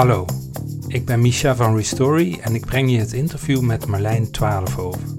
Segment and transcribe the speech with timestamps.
[0.00, 0.24] Hallo,
[0.86, 5.18] ik ben Misha van Restory en ik breng je het interview met Marlijn Twaalfhoven.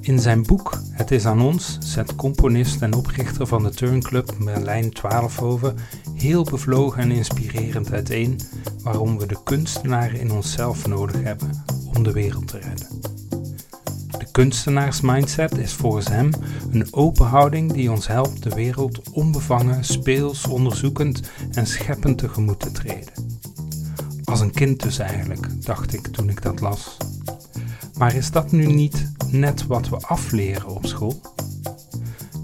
[0.00, 4.90] In zijn boek Het is aan ons zet componist en oprichter van de turnclub Marlijn
[4.90, 5.76] Twaalfhoven
[6.14, 8.40] heel bevlogen en inspirerend uiteen
[8.82, 11.64] waarom we de kunstenaar in onszelf nodig hebben
[11.94, 12.88] om de wereld te redden.
[14.18, 16.30] De kunstenaarsmindset is volgens hem
[16.70, 21.20] een open houding die ons helpt de wereld onbevangen, speels, onderzoekend
[21.52, 23.17] en scheppend tegemoet te treden.
[24.38, 26.96] Als een kind dus eigenlijk, dacht ik toen ik dat las.
[27.96, 31.20] Maar is dat nu niet net wat we afleren op school?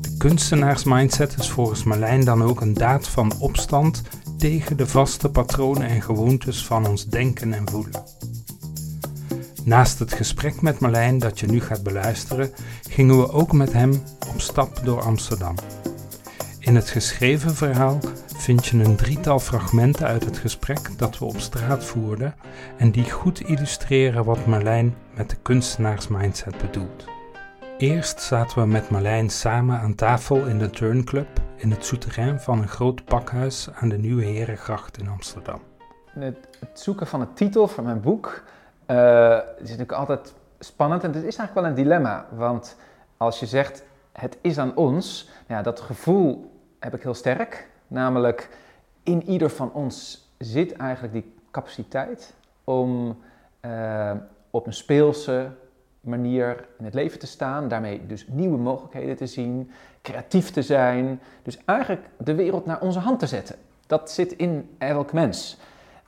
[0.00, 4.02] De kunstenaarsmindset is volgens Marlijn dan ook een daad van opstand
[4.38, 8.02] tegen de vaste patronen en gewoontes van ons denken en voelen.
[9.64, 12.50] Naast het gesprek met Marlijn dat je nu gaat beluisteren,
[12.88, 15.54] gingen we ook met hem op stap door Amsterdam.
[16.58, 17.98] In het geschreven verhaal
[18.36, 22.34] vind je een drietal fragmenten uit het gesprek dat we op straat voerden
[22.76, 27.04] en die goed illustreren wat Marlijn met de kunstenaarsmindset bedoelt.
[27.78, 32.58] Eerst zaten we met Marlijn samen aan tafel in de Turnclub in het souterrain van
[32.58, 35.60] een groot pakhuis aan de Nieuwe Herengracht in Amsterdam.
[36.06, 36.36] Het,
[36.72, 38.42] zoeken van een titel voor mijn boek
[38.86, 42.26] uh, is natuurlijk altijd spannend en het is eigenlijk wel een dilemma.
[42.30, 42.76] Want
[43.16, 47.68] als je zegt het is aan ons, ja, dat gevoel heb ik heel sterk.
[47.86, 48.48] Namelijk,
[49.02, 53.18] in ieder van ons zit eigenlijk die capaciteit om
[53.60, 54.10] uh,
[54.50, 55.50] op een speelse
[56.00, 57.68] manier in het leven te staan.
[57.68, 59.70] Daarmee dus nieuwe mogelijkheden te zien,
[60.02, 61.20] creatief te zijn.
[61.42, 63.56] Dus eigenlijk de wereld naar onze hand te zetten.
[63.86, 65.58] Dat zit in elk mens.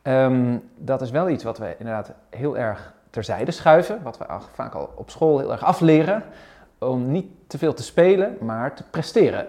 [0.03, 4.03] Um, dat is wel iets wat we inderdaad heel erg terzijde schuiven.
[4.03, 6.23] Wat we vaak al op school heel erg afleren.
[6.79, 9.47] Om niet te veel te spelen, maar te presteren.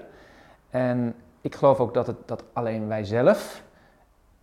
[0.69, 3.63] En ik geloof ook dat, het, dat alleen wij zelf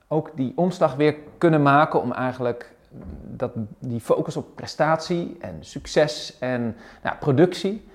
[0.08, 2.74] ook die omslag weer kunnen maken om eigenlijk
[3.22, 7.88] dat, die focus op prestatie en succes en nou, productie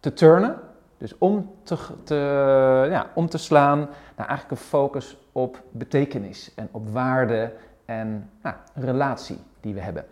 [0.00, 0.60] te turnen.
[0.98, 2.14] Dus om te, te,
[2.90, 3.78] ja, om te slaan
[4.16, 7.52] naar eigenlijk een focus op betekenis en op waarde
[7.84, 10.04] en nou, relatie die we hebben.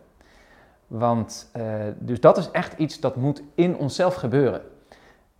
[0.87, 1.65] Want uh,
[1.99, 4.63] dus dat is echt iets dat moet in onszelf gebeuren.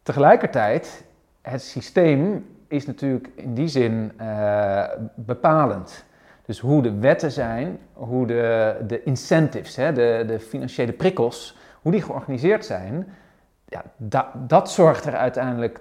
[0.03, 1.05] Tegelijkertijd
[1.43, 4.85] het systeem is natuurlijk in die zin uh,
[5.15, 6.05] bepalend.
[6.47, 11.93] Dus hoe de wetten zijn, hoe de, de incentives, hè, de, de financiële prikkels, hoe
[11.93, 13.09] die georganiseerd zijn,
[13.69, 15.81] ja, da, dat zorgt er uiteindelijk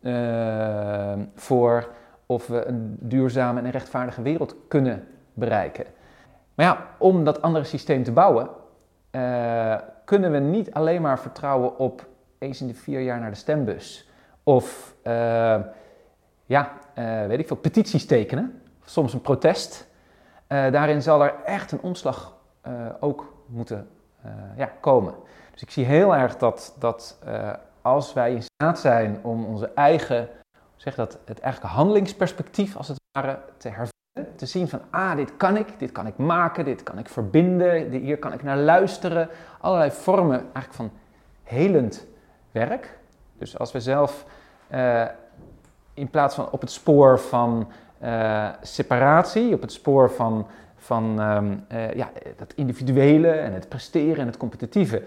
[0.00, 1.88] uh, voor
[2.26, 5.84] of we een duurzame en rechtvaardige wereld kunnen bereiken.
[6.54, 8.48] Maar ja, om dat andere systeem te bouwen,
[9.10, 12.06] uh, kunnen we niet alleen maar vertrouwen op
[12.38, 14.10] eens in de vier jaar naar de stembus.
[14.42, 14.94] Of
[16.46, 19.88] ja, uh, weet ik veel, petities tekenen, soms een protest.
[20.48, 22.32] Uh, daarin zal er echt een omslag
[23.00, 23.88] ook moeten
[24.56, 25.14] ja, komen.
[25.52, 27.18] Dus ik zie heel erg dat, dat
[27.82, 30.28] als wij in staat zijn om onze eigen,
[30.76, 35.36] zeg dat, het eigenlijk handelingsperspectief als het ware te hervinden, te zien van, ah, dit
[35.36, 39.28] kan ik, dit kan ik maken, dit kan ik verbinden, hier kan ik naar luisteren.
[39.60, 40.92] Allerlei vormen eigenlijk van
[41.42, 42.06] helend
[42.52, 42.98] werk.
[43.38, 44.26] Dus als we zelf
[45.94, 47.68] in plaats van op het spoor van
[48.02, 50.46] uh, separatie, op het spoor van,
[50.76, 55.02] van um, uh, ja, dat individuele en het presteren en het competitieve,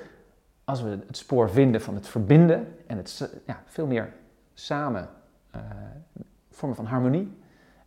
[0.63, 4.13] als we het spoor vinden van het verbinden en het ja, veel meer
[4.53, 5.09] samen,
[6.51, 7.37] vormen van harmonie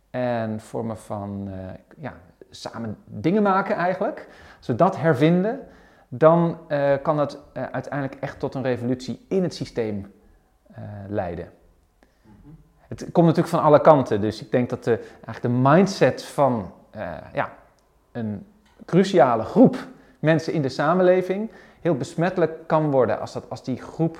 [0.09, 1.49] en vormen van
[1.97, 2.13] ja,
[2.49, 5.59] samen dingen maken eigenlijk, als we dat hervinden,
[6.07, 6.57] dan
[7.01, 10.11] kan dat uiteindelijk echt tot een revolutie in het systeem
[11.07, 11.51] leiden.
[12.91, 14.21] Het komt natuurlijk van alle kanten.
[14.21, 17.49] Dus ik denk dat de, eigenlijk de mindset van uh, ja,
[18.11, 18.45] een
[18.85, 19.77] cruciale groep
[20.19, 21.51] mensen in de samenleving
[21.81, 24.17] heel besmettelijk kan worden als, dat, als die groep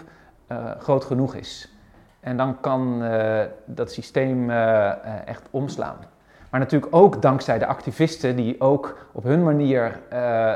[0.52, 1.74] uh, groot genoeg is.
[2.20, 4.50] En dan kan uh, dat systeem
[5.26, 5.98] echt omslaan.
[6.50, 10.00] Maar natuurlijk ook dankzij de activisten die ook op hun manier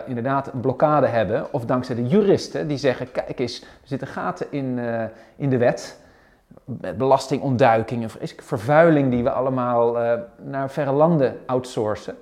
[0.07, 1.54] inderdaad een blokkade hebben.
[1.54, 4.80] Of dankzij de juristen die zeggen, kijk eens, er zitten gaten in,
[5.36, 5.98] in de wet
[6.97, 12.15] belastingontduiking, een vreselijke vervuiling die we allemaal uh, naar verre landen outsourcen.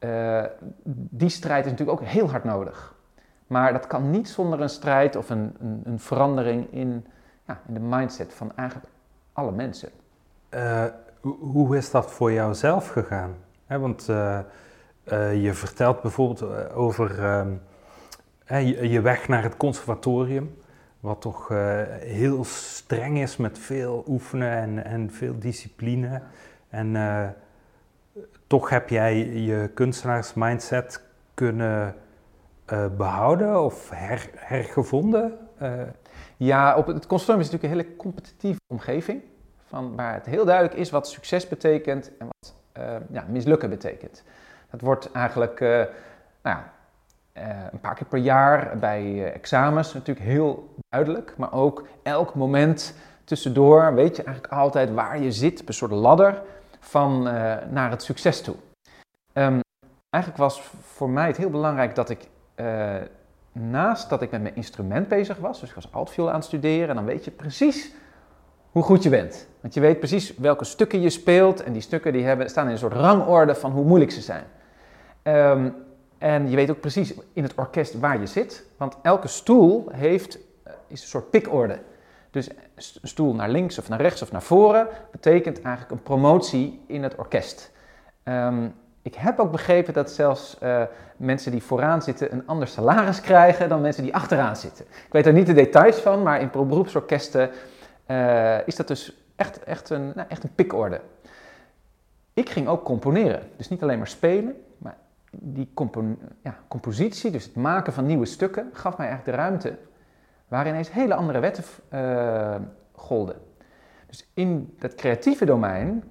[0.00, 0.44] Uh,
[0.84, 2.94] die strijd is natuurlijk ook heel hard nodig.
[3.46, 7.06] Maar dat kan niet zonder een strijd of een, een, een verandering in,
[7.46, 8.88] ja, in de mindset van eigenlijk
[9.32, 9.88] alle mensen.
[10.50, 10.84] Uh,
[11.40, 13.34] hoe is dat voor jou zelf gegaan?
[13.66, 14.04] want
[15.32, 17.52] je vertelt bijvoorbeeld over ehm,
[18.90, 20.56] je weg naar het conservatorium.
[21.00, 26.22] Wat toch uh, heel streng is met veel oefenen en, en veel discipline.
[26.68, 27.28] En uh,
[28.46, 31.02] toch heb jij je kunstenaarsmindset
[31.34, 31.94] kunnen
[32.96, 35.38] behouden of her, hergevonden?
[36.36, 39.22] Ja, op het consortium is natuurlijk een hele competitieve omgeving.
[39.68, 42.54] Van waar het heel duidelijk is wat succes betekent en wat
[43.10, 44.24] ja, mislukken betekent.
[44.70, 45.60] Dat wordt eigenlijk
[46.42, 46.58] nou
[47.72, 51.34] een paar keer per jaar bij examens natuurlijk heel duidelijk.
[51.36, 52.94] Maar ook elk moment
[53.24, 56.42] tussendoor weet je eigenlijk altijd waar je zit, een soort ladder
[56.80, 57.22] van
[57.70, 58.54] naar het succes toe.
[59.32, 59.60] Um,
[60.10, 62.28] eigenlijk was voor mij het heel belangrijk dat ik
[63.52, 66.88] naast dat ik met mijn instrument bezig was, dus ik was altviool aan het studeren,
[66.88, 67.94] en dan weet je precies
[68.70, 69.48] hoe goed je bent.
[69.60, 72.72] Want je weet precies welke stukken je speelt en die stukken die hebben, staan in
[72.72, 74.44] een soort rangorde van hoe moeilijk ze zijn.
[75.22, 75.74] Um,
[76.18, 80.38] en je weet ook precies in het orkest waar je zit, want elke stoel heeft,
[80.38, 81.78] uh, is een soort pikorde.
[82.30, 86.80] Dus een stoel naar links of naar rechts of naar voren betekent eigenlijk een promotie
[86.86, 87.72] in het orkest.
[88.24, 90.82] Um, ik heb ook begrepen dat zelfs uh,
[91.16, 94.84] mensen die vooraan zitten een ander salaris krijgen dan mensen die achteraan zitten.
[94.84, 97.50] Ik weet er niet de details van, maar in beroepsorkesten
[98.06, 101.00] uh, is dat dus echt, echt, een, nou, echt een pikorde.
[102.34, 104.56] Ik ging ook componeren, dus niet alleen maar spelen,
[105.40, 105.70] die
[106.42, 109.78] ja, compositie, dus het maken van nieuwe stukken, gaf mij eigenlijk de ruimte
[110.48, 112.54] waarin ineens hele andere wetten uh,
[112.92, 113.36] golden.
[114.06, 116.04] Dus in dat creatieve domein,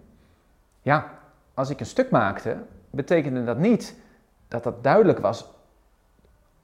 [0.82, 1.10] ja,
[1.54, 2.58] als ik een stuk maakte,
[2.90, 3.96] betekende dat niet
[4.48, 5.50] dat dat duidelijk was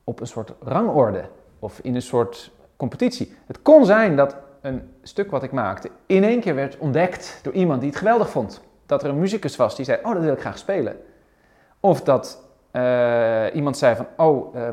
[0.04, 1.30] op een soort rangorde
[1.60, 3.36] of in een soort competitie.
[3.46, 7.54] Het kon zijn dat een stuk wat ik maakte in één keer werd ontdekt door
[7.54, 8.62] iemand die het geweldig vond.
[8.86, 10.98] Dat er een muzikus was die zei, oh dat wil ik graag spelen.
[11.80, 14.68] Of dat uh, iemand zei van, oh uh,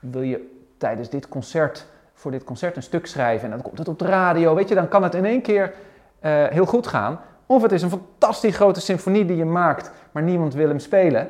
[0.00, 3.88] wil je tijdens dit concert, voor dit concert een stuk schrijven en dan komt het
[3.88, 5.72] op de radio, weet je, dan kan het in één keer
[6.20, 7.20] uh, heel goed gaan.
[7.46, 11.28] Of het is een fantastisch grote symfonie die je maakt, maar niemand wil hem spelen.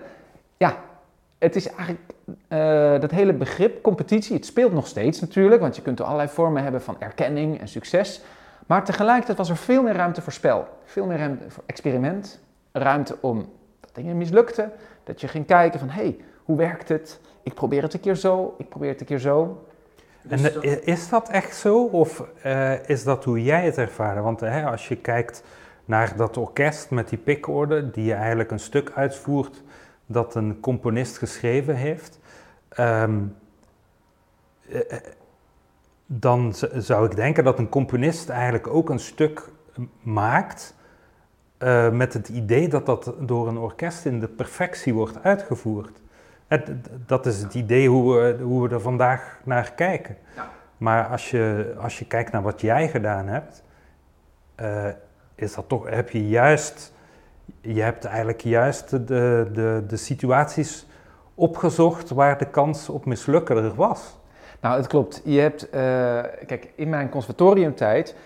[0.56, 0.76] Ja,
[1.38, 2.00] het is eigenlijk
[2.48, 4.36] uh, dat hele begrip competitie.
[4.36, 7.68] Het speelt nog steeds natuurlijk, want je kunt er allerlei vormen hebben van erkenning en
[7.68, 8.22] succes.
[8.66, 12.40] Maar tegelijkertijd was er veel meer ruimte voor spel, veel meer ruimte voor experiment,
[12.72, 13.48] ruimte om
[13.80, 14.72] dat dingen mislukten.
[15.04, 17.20] Dat je ging kijken van, hé, hey, hoe werkt het?
[17.42, 19.64] Ik probeer het een keer zo, ik probeer het een keer zo.
[20.28, 24.22] En is dat echt zo of uh, is dat hoe jij het ervaren?
[24.22, 25.44] Want uh, als je kijkt
[25.84, 29.62] naar dat orkest met die pikorde, die je eigenlijk een stuk uitvoert
[30.06, 32.20] dat een componist geschreven heeft,
[32.78, 33.36] um,
[36.06, 39.48] dan zou ik denken dat een componist eigenlijk ook een stuk
[40.02, 40.74] maakt
[41.64, 46.02] uh, met het idee dat dat door een orkest in de perfectie wordt uitgevoerd.
[46.46, 46.70] Het,
[47.06, 50.16] dat is het idee hoe we, hoe we er vandaag naar kijken.
[50.36, 50.50] Ja.
[50.76, 53.62] Maar als je, als je kijkt naar wat jij gedaan hebt,
[54.60, 54.86] uh,
[55.34, 56.92] is dat toch, heb je juist,
[57.60, 60.86] je hebt eigenlijk juist de, de, de situaties
[61.34, 64.18] opgezocht waar de kans op mislukken er was.
[64.60, 65.22] Nou, het klopt.
[65.24, 65.72] Je hebt, uh,
[66.46, 68.16] kijk, in mijn conservatoriumtijd,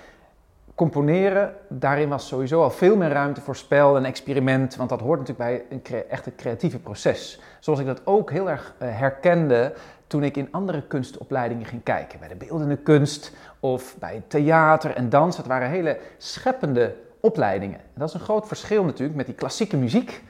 [0.79, 5.19] componeren, daarin was sowieso al veel meer ruimte voor spel en experiment, want dat hoort
[5.19, 7.41] natuurlijk bij een echt een creatieve proces.
[7.61, 9.75] Zoals ik dat ook heel erg uh, herkende
[10.07, 12.19] toen ik in andere kunstopleidingen ging kijken.
[12.19, 15.37] Bij de beeldende kunst of bij theater en dans.
[15.37, 17.79] Dat waren hele scheppende opleidingen.
[17.79, 20.23] En dat is een groot verschil natuurlijk met die klassieke muziek.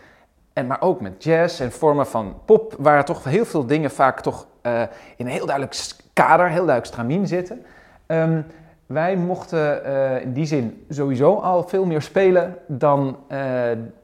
[0.53, 4.21] En maar ook met jazz en vormen van pop, waar toch heel veel dingen vaak
[4.21, 4.81] toch uh,
[5.17, 7.65] in een heel duidelijk kader, heel duidelijk stramien zitten.
[8.07, 8.47] Um,
[8.89, 13.39] wij mochten uh, in die zin sowieso al veel meer spelen dan uh,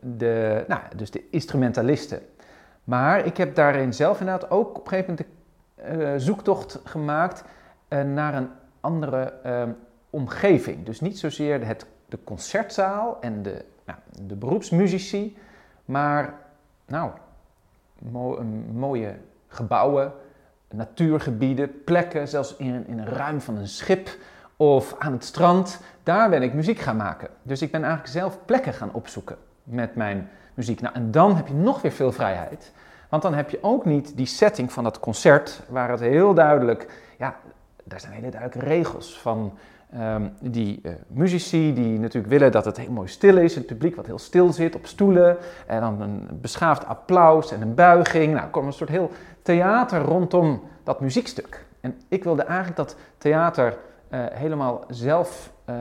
[0.00, 2.20] de, nou, dus de instrumentalisten.
[2.84, 5.18] Maar ik heb daarin zelf inderdaad ook op een gegeven
[5.84, 7.44] moment uh, zoektocht gemaakt
[7.88, 8.48] naar een
[8.80, 9.62] andere uh,
[10.10, 10.84] omgeving.
[10.84, 15.36] Dus niet zozeer het, de concertzaal en de, nou, de beroepsmuzici,
[15.84, 16.34] maar
[16.86, 17.10] nou,
[17.98, 19.14] mo mooie
[19.46, 20.12] gebouwen,
[20.70, 24.08] natuurgebieden, plekken, zelfs in, in een ruim van een schip
[24.56, 25.80] of aan het strand.
[26.02, 27.28] Daar ben ik muziek gaan maken.
[27.42, 30.80] Dus ik ben eigenlijk zelf plekken gaan opzoeken met mijn muziek.
[30.80, 32.72] Nou, en dan heb je nog weer veel vrijheid.
[33.08, 36.86] Want dan heb je ook niet die setting van dat concert, waar het heel duidelijk,
[37.18, 37.36] ja,
[37.84, 39.52] daar zijn hele duidelijke regels van
[40.00, 43.96] um, die uh, muzici die natuurlijk willen dat het heel mooi stil is, het publiek
[43.96, 48.32] wat heel stil zit op stoelen, en dan een beschaafd applaus en een buiging.
[48.32, 49.10] Nou, er komt een soort heel
[49.42, 51.64] theater rondom dat muziekstuk.
[51.80, 53.76] En ik wilde eigenlijk dat theater
[54.32, 55.74] helemaal zelf uh,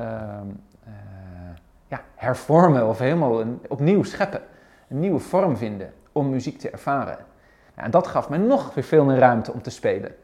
[1.88, 4.42] ja, hervormen of helemaal opnieuw scheppen,
[4.90, 7.18] een nieuwe vorm vinden om muziek te ervaren.
[7.76, 10.16] en dat gaf me nog veel meer ruimte om te spelen.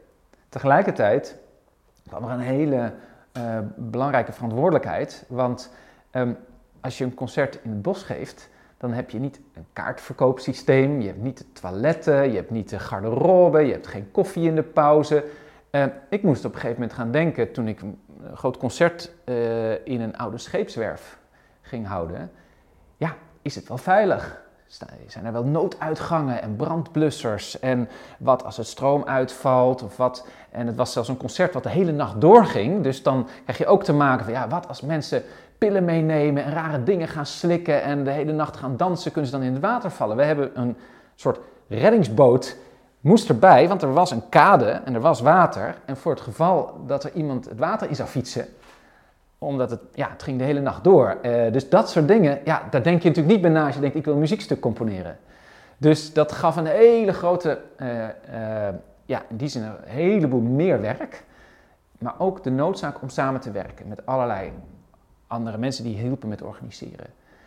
[0.48, 1.38] Tegelijkertijd
[2.08, 2.92] kwam er een hele
[3.36, 5.72] uh, belangrijke verantwoordelijkheid, want
[6.12, 6.36] um,
[6.80, 11.06] als je een concert in het bos geeft, dan heb je niet een kaartverkoopsysteem, je
[11.06, 14.62] hebt niet de toiletten, je hebt niet de garderobe, je hebt geen koffie in de
[14.62, 15.24] pauze.
[16.08, 17.98] Ik moest op een gegeven moment gaan denken toen ik een
[18.34, 21.18] groot concert uh, in een oude scheepswerf
[21.60, 22.30] ging houden.
[22.96, 24.42] Ja, is het wel veilig?
[25.06, 27.58] Zijn er wel nooduitgangen en brandblussers?
[27.58, 29.82] En wat als het stroom uitvalt?
[29.82, 30.26] Of wat?
[30.50, 32.82] En het was zelfs een concert wat de hele nacht doorging.
[32.82, 35.22] Dus dan krijg je ook te maken van ja, wat als mensen
[35.58, 39.36] pillen meenemen en rare dingen gaan slikken en de hele nacht gaan dansen, kunnen ze
[39.36, 40.16] dan in het water vallen.
[40.16, 40.76] We hebben een
[41.14, 42.56] soort reddingsboot,
[43.00, 45.76] moest erbij, want er was een kade en er was water.
[45.84, 48.46] En voor het geval dat er iemand het water in zou fietsen,
[49.38, 51.16] omdat het, ja, het ging de hele nacht door.
[51.22, 53.96] Uh, dus dat soort dingen, ja, daar denk je natuurlijk niet bij na je denkt,
[53.96, 55.18] ik wil een muziekstuk componeren.
[55.76, 58.68] Dus dat gaf een hele grote, uh, uh,
[59.04, 61.24] ja, in die zin een heleboel meer werk.
[61.98, 64.52] Maar ook de noodzaak om samen te werken met allerlei
[65.26, 67.06] andere mensen die hielpen met organiseren.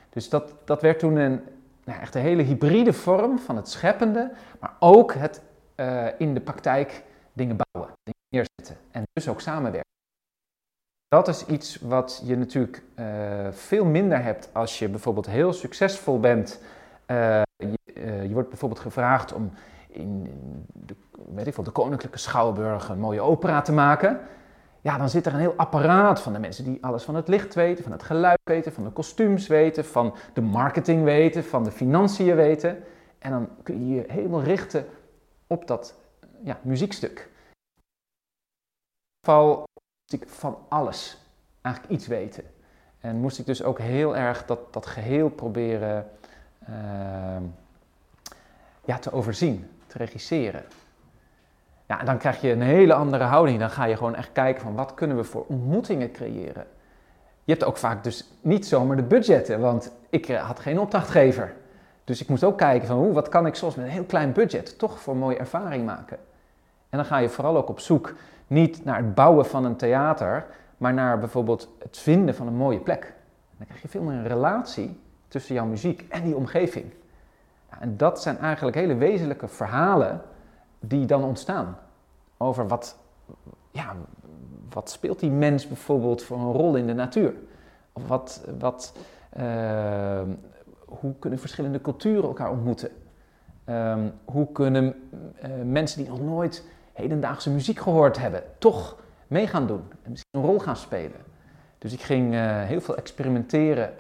[0.10, 1.42] Dus dat, dat werd toen een,
[1.84, 5.42] nou, echt een hele hybride vorm van het scheppende, maar ook het
[5.76, 9.92] uh, in de praktijk dingen bouwen, dingen neerzetten en dus ook samenwerken.
[11.08, 16.20] Dat is iets wat je natuurlijk uh, veel minder hebt als je bijvoorbeeld heel succesvol
[16.20, 16.62] bent.
[17.56, 17.78] Je,
[18.28, 19.52] je, wordt bijvoorbeeld gevraagd om
[19.88, 20.30] in,
[20.74, 20.96] de,
[21.34, 24.20] weet ik veel, de Koninklijke Schouwburg een mooie opera te maken
[24.84, 27.56] ja, dan zit er een heel apparaat van de mensen die alles van het licht
[27.56, 31.72] weten, van het geluid weten, van de kostuums weten, van de marketing weten, van de
[31.72, 32.84] financiën weten.
[33.20, 34.86] En dan kun je je helemaal richten
[35.48, 35.96] op dat
[36.44, 37.30] ja, muziekstuk.
[39.28, 41.18] Moest ik van alles
[41.62, 42.44] eigenlijk iets weten.
[43.00, 46.10] En moest ik dus ook heel erg dat, dat geheel proberen
[46.70, 47.38] uh,
[48.86, 50.64] ja, te overzien, te regisseren.
[52.06, 53.60] Dan krijg je een hele andere houding.
[53.60, 56.66] Dan ga je gewoon echt kijken van wat kunnen we voor ontmoetingen creëren.
[57.44, 61.54] Je hebt ook vaak dus niet zomaar de budgetten, want ik had geen opdrachtgever.
[62.04, 64.34] Dus ik moest ook kijken van hoe, wat kan ik soms met een heel klein
[64.34, 66.18] budget toch voor een mooie ervaring maken.
[66.90, 68.14] En dan ga je vooral ook op zoek
[68.48, 70.46] niet naar het bouwen van een theater,
[70.78, 73.14] maar naar bijvoorbeeld het vinden van een mooie plek.
[73.58, 76.86] Dan krijg je veel meer een relatie tussen jouw muziek en die omgeving.
[77.80, 80.22] En dat zijn eigenlijk hele wezenlijke verhalen
[80.80, 81.78] die dan ontstaan.
[82.44, 82.98] Over wat,
[83.72, 83.96] ja,
[84.70, 87.34] wat speelt die mens bijvoorbeeld voor een rol in de natuur?
[87.94, 88.94] Of wat, wat,
[89.38, 90.22] uh,
[90.86, 92.90] hoe kunnen verschillende culturen elkaar ontmoeten?
[93.70, 95.10] Um, hoe kunnen
[95.44, 98.98] uh, mensen die nog nooit hedendaagse muziek gehoord hebben, toch
[99.28, 101.20] mee gaan doen en misschien een rol gaan spelen?
[101.78, 103.94] Dus ik ging uh, heel veel experimenteren,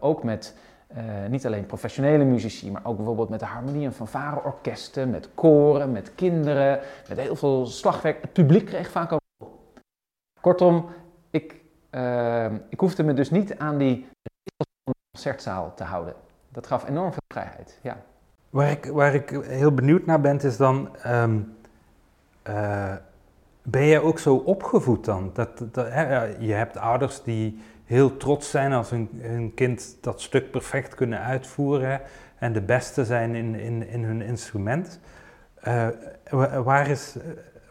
[0.00, 0.56] ook met
[0.96, 5.92] uh, niet alleen professionele muzici, maar ook bijvoorbeeld met de harmonieën van varenorkesten, met koren,
[5.92, 8.20] met kinderen, met heel veel slagwerk.
[8.20, 9.20] Het publiek kreeg vaak ook.
[10.40, 10.88] Kortom,
[11.30, 14.06] ik, uh, ik hoefde me dus niet aan die
[15.12, 16.14] concertzaal te houden.
[16.48, 17.78] Dat gaf enorm veel vrijheid.
[17.82, 17.96] Ja.
[18.50, 20.96] Waar, ik, waar ik heel benieuwd naar ben, is dan.
[21.06, 21.56] Um,
[22.48, 22.94] uh,
[23.62, 25.30] ben jij ook zo opgevoed dan?
[25.32, 25.86] Dat, dat,
[26.38, 31.20] je hebt ouders die heel trots zijn als hun, hun kind dat stuk perfect kunnen
[31.20, 32.00] uitvoeren
[32.38, 35.00] en de beste zijn in, in, in hun instrument.
[35.68, 35.86] Uh,
[36.62, 37.16] waar, is,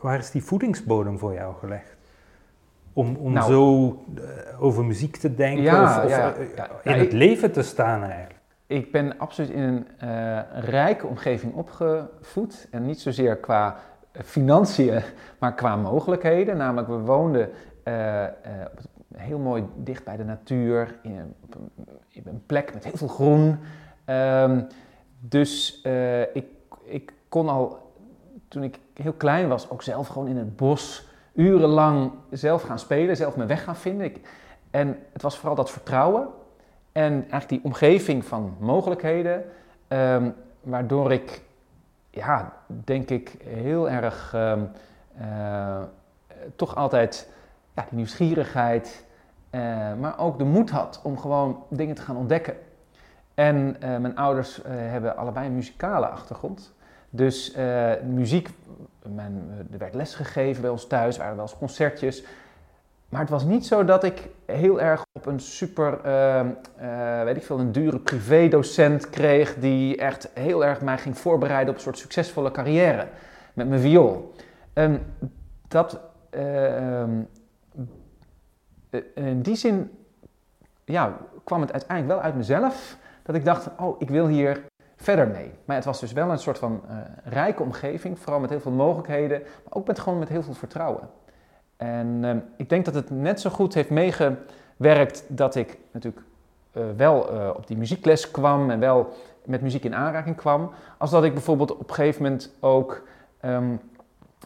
[0.01, 1.95] waar is die voedingsbodem voor jou gelegd?
[2.93, 6.99] Om, om nou, zo uh, over muziek te denken ja, of, of ja, ja, in
[6.99, 8.39] het leven te staan eigenlijk?
[8.67, 12.67] Ik ben absoluut in een uh, rijke omgeving opgevoed.
[12.71, 13.75] En niet zozeer qua
[14.11, 15.01] financiën,
[15.39, 16.57] maar qua mogelijkheden.
[16.57, 21.71] Namelijk, we woonden op het heel mooi dicht bij de natuur, in een,
[22.23, 23.59] een plek met heel veel groen.
[24.05, 24.67] Um,
[25.19, 26.45] dus uh, ik,
[26.83, 27.91] ik kon al,
[28.47, 33.15] toen ik heel klein was, ook zelf gewoon in het bos urenlang zelf gaan spelen,
[33.15, 34.05] zelf mijn weg gaan vinden.
[34.05, 34.19] Ik,
[34.71, 36.27] en het was vooral dat vertrouwen
[36.91, 39.43] en eigenlijk die omgeving van mogelijkheden,
[39.87, 41.41] um, waardoor ik,
[42.09, 44.69] ja, denk ik, heel erg um,
[45.21, 45.81] uh,
[46.55, 47.29] toch altijd
[47.75, 49.05] ja, die nieuwsgierigheid,
[49.99, 52.55] maar ook de moed had om gewoon dingen te gaan ontdekken.
[53.33, 56.75] En uh, mijn ouders uh, hebben allebei een muzikale achtergrond.
[57.09, 57.55] Dus
[58.05, 58.49] muziek,
[59.15, 62.23] men, er werd lesgegeven bij ons thuis, waren wel eens concertjes.
[63.09, 66.01] Maar het was niet zo dat ik heel erg op een super,
[67.23, 71.75] weet ik veel, een dure privédocent kreeg die echt heel erg mij ging voorbereiden op
[71.75, 73.07] een soort succesvolle carrière
[73.53, 74.33] met mijn viool.
[74.73, 75.01] Um,
[75.67, 75.99] dat
[76.31, 77.03] um, eh,
[79.13, 79.91] in die zin
[80.85, 84.63] ja, kwam het uiteindelijk wel uit mezelf dat ik dacht, oh, ik wil hier
[84.95, 85.51] verder mee.
[85.65, 88.71] Maar het was dus wel een soort van uh, rijke omgeving, vooral met heel veel
[88.71, 91.09] mogelijkheden, maar ook met gewoon met heel veel vertrouwen.
[91.77, 96.25] En ik denk dat het net zo goed heeft meegewerkt dat ik natuurlijk
[96.95, 97.19] wel
[97.55, 99.13] op die muziekles kwam en wel
[99.45, 103.07] met muziek in aanraking kwam, als dat ik bijvoorbeeld op een gegeven moment ook,
[103.39, 103.67] ehm,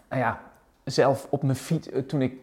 [0.10, 0.42] nou ja,
[0.84, 2.34] zelf op mijn fiets, toen ik,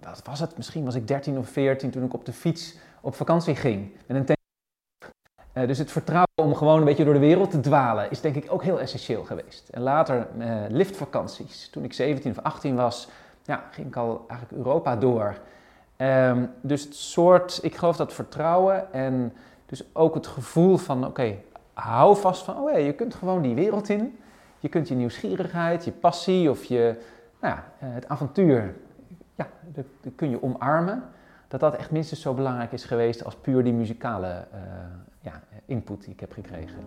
[0.00, 3.14] wat was het, misschien was ik 13 of 14, toen ik op de fiets op
[3.14, 4.36] vakantie ging met een
[5.58, 8.34] uh, dus het vertrouwen om gewoon een beetje door de wereld te dwalen is denk
[8.34, 9.68] ik ook heel essentieel geweest.
[9.68, 11.68] En later uh, liftvakanties.
[11.68, 13.08] Toen ik 17 of 18 was,
[13.44, 15.38] ja, ging ik al eigenlijk Europa door.
[15.96, 19.32] Um, dus het soort, ik geloof dat vertrouwen en
[19.66, 21.36] dus ook het gevoel van, oké,
[21.72, 24.18] hou vast van, oh ja, je kunt gewoon die wereld in.
[24.58, 27.00] Je kunt je nieuwsgierigheid, je passie of je,
[27.40, 28.74] nou eh, het avontuur,
[29.38, 29.84] ja, dat,
[30.16, 31.02] kun je omarmen.
[31.48, 34.60] Dat dat echt minstens zo belangrijk is geweest als puur die muzikale uh,
[35.20, 35.32] ja,
[35.64, 36.78] input die ik heb gekregen.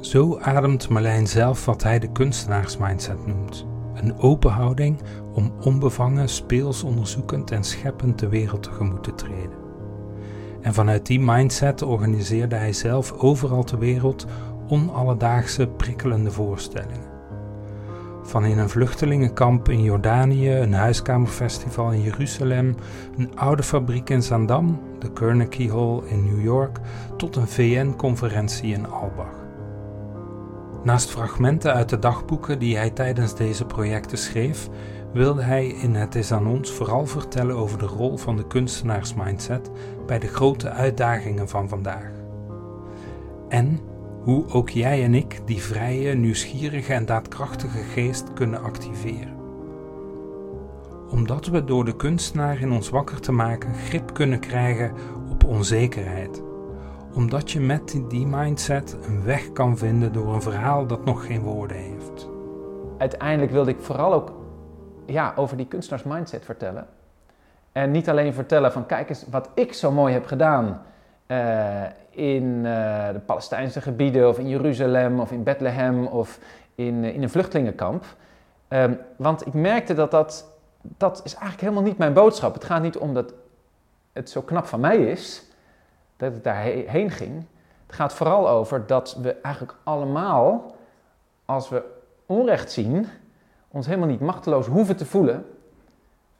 [0.00, 3.66] Zo ademt Marlijn zelf wat hij de kunstenaarsmindset noemt.
[3.94, 5.00] Een open houding
[5.34, 9.58] om onbevangen, speels onderzoekend en scheppend de wereld tegemoet te treden.
[10.60, 14.26] En vanuit die mindset organiseerde hij zelf overal ter wereld
[14.68, 17.07] onalledaagse prikkelende voorstellingen.
[18.28, 22.74] Van in een vluchtelingenkamp in Jordanië, een huiskamerfestival in Jeruzalem,
[23.16, 26.78] een oude fabriek in Zandam, de Carnegie Hall in New York,
[27.16, 29.36] tot een VN-conferentie in Albach.
[30.84, 34.68] Naast fragmenten uit de dagboeken die hij tijdens deze projecten schreef,
[35.12, 39.70] wilde hij in Het is aan ons vooral vertellen over de rol van de kunstenaarsmindset
[40.06, 42.10] bij de grote uitdagingen van vandaag.
[43.48, 43.80] En
[44.22, 49.36] hoe ook jij en ik die vrije, nieuwsgierige en daadkrachtige geest kunnen activeren.
[51.10, 54.92] Omdat we door de kunstenaar in ons wakker te maken grip kunnen krijgen
[55.30, 56.42] op onzekerheid.
[57.14, 61.42] Omdat je met die mindset een weg kan vinden door een verhaal dat nog geen
[61.42, 62.28] woorden heeft.
[62.98, 64.32] Uiteindelijk wilde ik vooral ook
[65.06, 66.86] ja, over die kunstenaarsmindset vertellen.
[67.72, 70.82] En niet alleen vertellen van kijk eens wat ik zo mooi heb gedaan
[71.28, 76.38] uh, in uh, de Palestijnse gebieden of in Jeruzalem of in Bethlehem of
[76.74, 78.04] in, uh, in een vluchtelingenkamp.
[78.68, 80.58] Um, want ik merkte dat, dat
[80.96, 82.54] dat is eigenlijk helemaal niet mijn boodschap.
[82.54, 83.32] Het gaat niet om dat
[84.12, 85.42] het zo knap van mij is
[86.16, 87.44] dat ik daarheen ging.
[87.86, 90.76] Het gaat vooral over dat we eigenlijk allemaal,
[91.44, 91.82] als we
[92.26, 93.06] onrecht zien,
[93.68, 95.46] ons helemaal niet machteloos hoeven te voelen.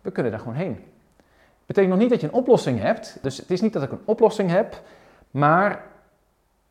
[0.00, 0.84] We kunnen daar gewoon heen
[1.68, 3.18] betekent nog niet dat je een oplossing hebt.
[3.22, 4.82] Dus het is niet dat ik een oplossing heb,
[5.30, 5.84] maar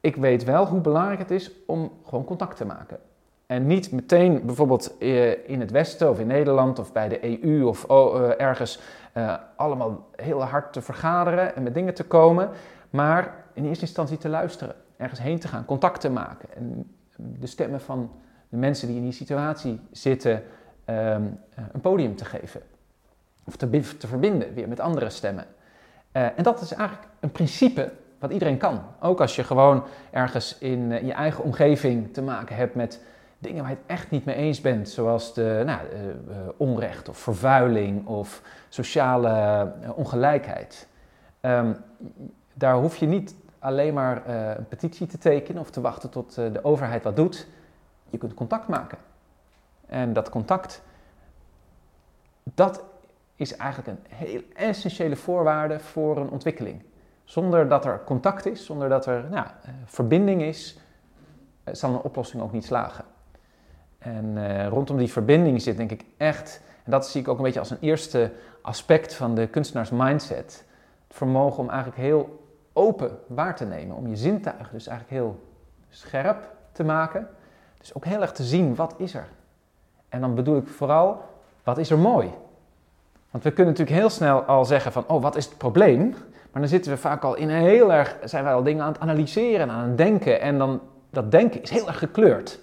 [0.02, 3.00] ik weet wel hoe belangrijk het is om gewoon contact te maken.
[3.46, 7.64] En niet meteen bijvoorbeeld eh, in het Westen of in Nederland of bij de EU
[7.64, 8.80] of oh, eh, ergens
[9.18, 12.50] uh, allemaal heel hard te vergaderen en met dingen te komen,
[12.90, 17.48] maar in eerste instantie te luisteren, ergens heen te gaan, contact te maken en de
[17.48, 18.12] stemmen van
[18.50, 20.44] de mensen die in die situatie zitten
[20.86, 21.40] um,
[21.72, 22.62] een podium te geven
[23.48, 25.46] of te, te verbinden weer met andere stemmen.
[26.14, 28.82] Uh, en dat is eigenlijk een principe wat iedereen kan.
[29.00, 33.02] Ook als je gewoon ergens in, in, je eigen omgeving te maken hebt met
[33.38, 37.18] dingen waar je het echt niet mee eens bent, zoals de, nou, uh, onrecht of
[37.18, 40.88] vervuiling of sociale ongelijkheid.
[41.42, 41.76] Um,
[42.54, 46.60] daar hoef je niet alleen maar een petitie te tekenen of te wachten tot de
[46.64, 47.48] overheid wat doet.
[48.10, 48.98] Je kunt contact maken.
[49.86, 50.82] En dat contact,
[52.44, 52.84] dat
[53.38, 56.84] is eigenlijk een heel essentiële voorwaarde voor een ontwikkeling.
[57.24, 60.80] Zonder dat er contact is, zonder dat er nou, eh, verbinding is,
[61.64, 63.06] eh, zal een oplossing ook niet slagen.
[63.98, 67.44] En uh, rondom die verbinding zit denk ik echt, en dat zie ik ook een
[67.44, 70.66] beetje als een eerste aspect van de kunstenaars mindset,
[71.08, 75.40] het vermogen om eigenlijk heel open waar te nemen, om je zintuigen dus eigenlijk heel
[75.90, 77.28] scherp te maken.
[77.78, 79.28] Dus ook heel erg te zien, wat is er?
[80.10, 81.22] En dan bedoel ik vooral,
[81.64, 82.32] wat is er mooi?
[83.38, 86.10] Want we kunnen natuurlijk heel snel al zeggen van, oh, wat is het probleem?
[86.52, 89.02] Maar dan zitten we vaak al in heel erg, zijn wij al dingen aan het
[89.02, 90.42] analyseren, aan het denken.
[90.42, 92.60] En dan, dat denken is heel erg gekleurd.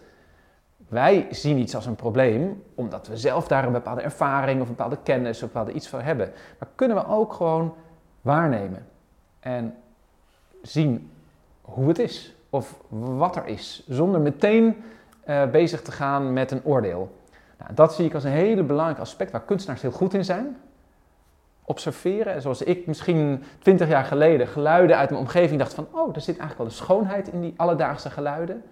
[0.88, 4.74] Wij zien iets als een probleem, omdat we zelf daar een bepaalde ervaring of een
[4.74, 6.32] bepaalde kennis of bepaalde iets van hebben.
[6.58, 7.74] Maar kunnen we ook gewoon
[8.20, 8.86] waarnemen
[9.40, 9.74] en
[10.62, 11.10] zien
[11.60, 14.84] hoe het is of wat er is, zonder meteen
[15.28, 17.10] uh, bezig te gaan met een oordeel.
[17.64, 20.56] Nou, dat zie ik als een hele belangrijk aspect waar kunstenaars heel goed in zijn.
[21.64, 26.20] Observeren, zoals ik misschien twintig jaar geleden geluiden uit mijn omgeving dacht van, oh, er
[26.20, 28.62] zit eigenlijk wel een schoonheid in die alledaagse geluiden.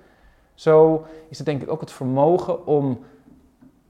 [0.55, 3.05] Zo is het denk ik ook het vermogen om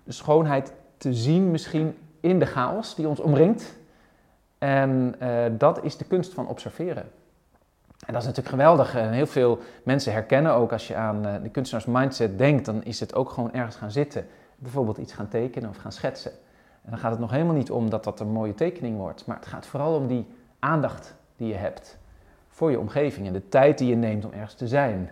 [0.05, 3.79] de schoonheid te zien misschien in de chaos die ons omringt.
[4.59, 7.11] En uh, dat is de kunst van observeren.
[8.07, 8.95] En dat is natuurlijk geweldig.
[8.95, 12.85] En heel veel mensen herkennen ook als je aan uh, de kunstenaars mindset denkt, dan
[12.85, 14.27] is het ook gewoon ergens gaan zitten
[14.63, 16.33] bijvoorbeeld iets gaan tekenen of gaan schetsen.
[16.83, 19.37] En dan gaat het nog helemaal niet om dat dat een mooie tekening wordt, maar
[19.37, 20.27] het gaat vooral om die
[20.59, 21.99] aandacht die je hebt
[22.49, 25.11] voor je omgeving en de tijd die je neemt om ergens te zijn.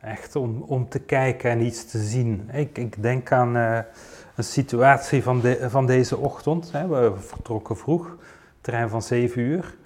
[0.00, 2.48] Echt om, om te kijken en iets te zien.
[2.52, 3.78] Ik, ik denk aan uh,
[4.36, 6.72] een situatie van, de, van deze ochtend.
[6.72, 6.86] Hè.
[6.86, 8.16] We vertrokken vroeg,
[8.60, 9.76] trein van 7 uur.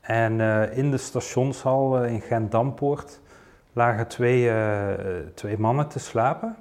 [0.00, 3.20] En uh, in de stationshal uh, in Gent-Dampoort
[3.72, 4.50] lagen twee,
[5.34, 6.56] twee mannen te slapen.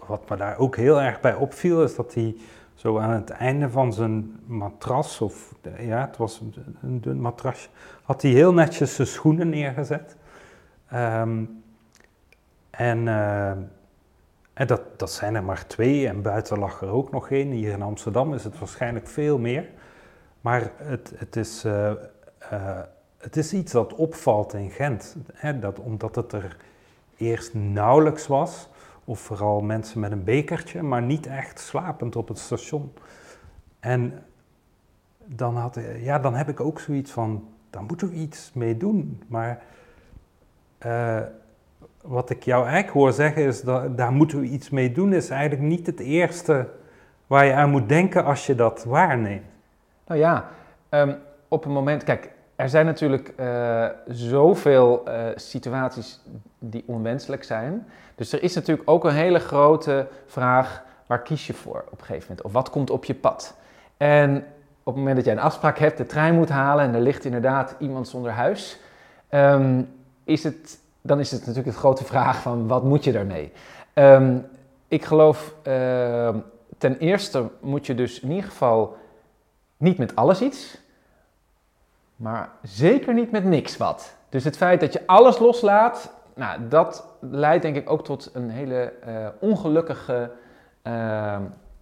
[0.00, 2.36] Ehm, wat me daar ook heel erg bij opviel, is dat hij
[2.74, 6.42] zo aan het einde van zijn matras, of ja, het was
[6.82, 7.68] een dun matrasje,
[8.02, 10.16] had hij heel netjes zijn schoenen neergezet.
[10.94, 11.62] Um,
[12.70, 13.50] en, uh,
[14.52, 17.50] en dat, dat zijn er maar twee en buiten lag er ook nog één.
[17.50, 19.68] Hier in Amsterdam is het waarschijnlijk veel meer.
[20.40, 21.90] Maar het, het, is, uh,
[22.52, 22.78] uh,
[23.18, 25.16] het is iets dat opvalt in Gent.
[25.32, 26.56] Hè, dat, omdat het er
[27.16, 28.68] eerst nauwelijks was,
[29.10, 32.92] of vooral mensen met een bekertje, maar niet echt slapend op het station.
[33.80, 34.22] En
[35.24, 39.22] dan, had, ja, dan heb ik ook zoiets van, daar moeten we iets mee doen.
[39.26, 39.62] Maar
[40.86, 41.20] uh,
[42.02, 45.30] wat ik jou eigenlijk hoor zeggen is, dat daar moeten we iets mee doen, is
[45.30, 46.68] eigenlijk niet het eerste
[47.26, 49.44] waar je aan moet denken als je dat waarneemt.
[50.06, 50.48] Nou ja,
[50.90, 51.16] um,
[51.48, 56.20] op een moment, kijk, er zijn natuurlijk uh, zoveel uh, situaties
[56.58, 57.86] die onwenselijk zijn.
[58.14, 62.04] Dus er is natuurlijk ook een hele grote vraag, waar kies je voor op een
[62.04, 62.46] gegeven moment?
[62.46, 63.54] Of wat komt op je pad?
[63.96, 64.36] En
[64.82, 67.24] op het moment dat jij een afspraak hebt, de trein moet halen en er ligt
[67.24, 68.78] inderdaad iemand zonder huis,
[69.30, 69.88] um,
[70.24, 73.52] is het, dan is het natuurlijk de grote vraag van wat moet je daarmee?
[73.94, 74.46] Um,
[74.88, 76.34] ik geloof, uh,
[76.78, 78.96] ten eerste moet je dus in ieder geval
[79.76, 80.78] niet met alles iets,
[82.20, 84.16] maar zeker niet met niks wat.
[84.28, 88.50] Dus het feit dat je alles loslaat, nou, dat leidt denk ik ook tot een
[88.50, 90.30] hele uh, ongelukkige
[90.82, 91.36] uh,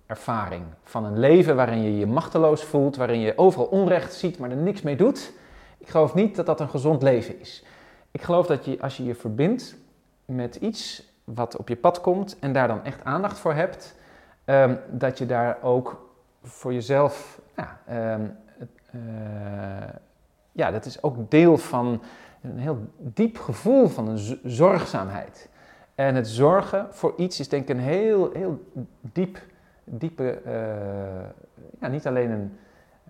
[0.07, 0.62] ervaring.
[0.83, 4.57] Van een leven waarin je je machteloos voelt, waarin je overal onrecht ziet, maar er
[4.57, 5.33] niks mee doet.
[5.79, 7.64] Ik geloof niet dat dat een gezond leven is.
[8.11, 9.77] Ik geloof dat je als je je verbindt
[10.24, 13.96] met iets wat op je pad komt en daar dan echt aandacht voor hebt,
[14.44, 16.11] um, dat je daar ook
[16.42, 17.81] voor jezelf, ja,
[18.14, 18.37] um,
[18.94, 19.01] uh,
[20.58, 22.02] ja, dat is ook deel van
[22.42, 25.48] een heel diep gevoel van een zorgzaamheid.
[25.94, 28.64] En het zorgen voor iets is denk ik een heel, heel
[29.00, 29.38] diep,
[29.84, 30.52] diepe, uh,
[31.80, 32.58] ja, niet alleen een,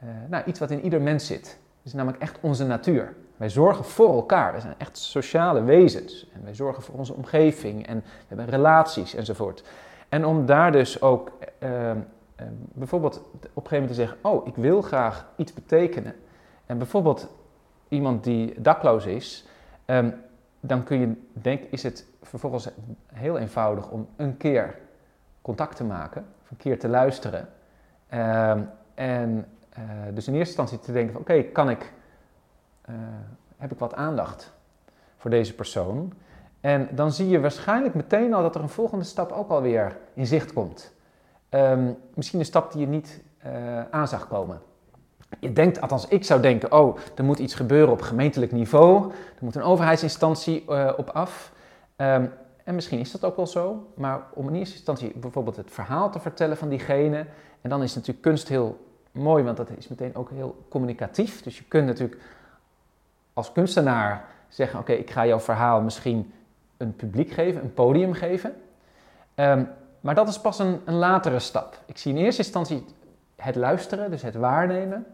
[0.02, 1.46] uh, nou, iets wat in ieder mens zit.
[1.76, 3.14] Het is namelijk echt onze natuur.
[3.36, 4.52] Wij zorgen voor elkaar.
[4.52, 6.30] We zijn echt sociale wezens.
[6.34, 9.64] En wij zorgen voor onze omgeving en we hebben relaties enzovoort.
[10.08, 11.32] En om daar dus ook
[11.62, 11.90] uh,
[12.72, 16.14] bijvoorbeeld op een gegeven moment te zeggen: Oh, ik wil graag iets betekenen.
[16.66, 17.28] En bijvoorbeeld
[17.88, 19.46] iemand die dakloos is,
[19.86, 20.14] um,
[20.60, 22.68] dan kun je denken: is het vervolgens
[23.12, 24.78] heel eenvoudig om een keer
[25.42, 27.48] contact te maken, een keer te luisteren.
[28.14, 29.46] Um, en
[29.78, 31.92] uh, dus in eerste instantie te denken: van, Oké, kan ik
[32.88, 32.94] uh,
[33.56, 34.52] heb ik wat aandacht
[35.16, 36.12] voor deze persoon.
[36.60, 40.26] En dan zie je waarschijnlijk meteen al dat er een volgende stap ook alweer in
[40.26, 40.92] zicht komt.
[41.50, 44.60] Um, misschien een stap die je niet uh, aan zag komen.
[45.40, 49.10] Je denkt, althans ik zou denken, oh, er moet iets gebeuren op gemeentelijk niveau.
[49.10, 51.52] Er moet een overheidsinstantie uh, op af.
[51.96, 52.32] Um,
[52.64, 53.86] en misschien is dat ook wel zo.
[53.94, 57.26] Maar om in eerste instantie bijvoorbeeld het verhaal te vertellen van diegene.
[57.60, 61.42] En dan is natuurlijk kunst heel mooi, want dat is meteen ook heel communicatief.
[61.42, 62.20] Dus je kunt natuurlijk
[63.32, 66.32] als kunstenaar zeggen: Oké, ik ga jouw verhaal misschien
[66.76, 68.54] een publiek geven, een podium geven.
[69.34, 69.68] Um,
[70.00, 71.78] maar dat is pas een, een, latere stap.
[71.86, 72.84] Ik zie in eerste instantie
[73.36, 75.06] het luisteren, dus het waarnemen,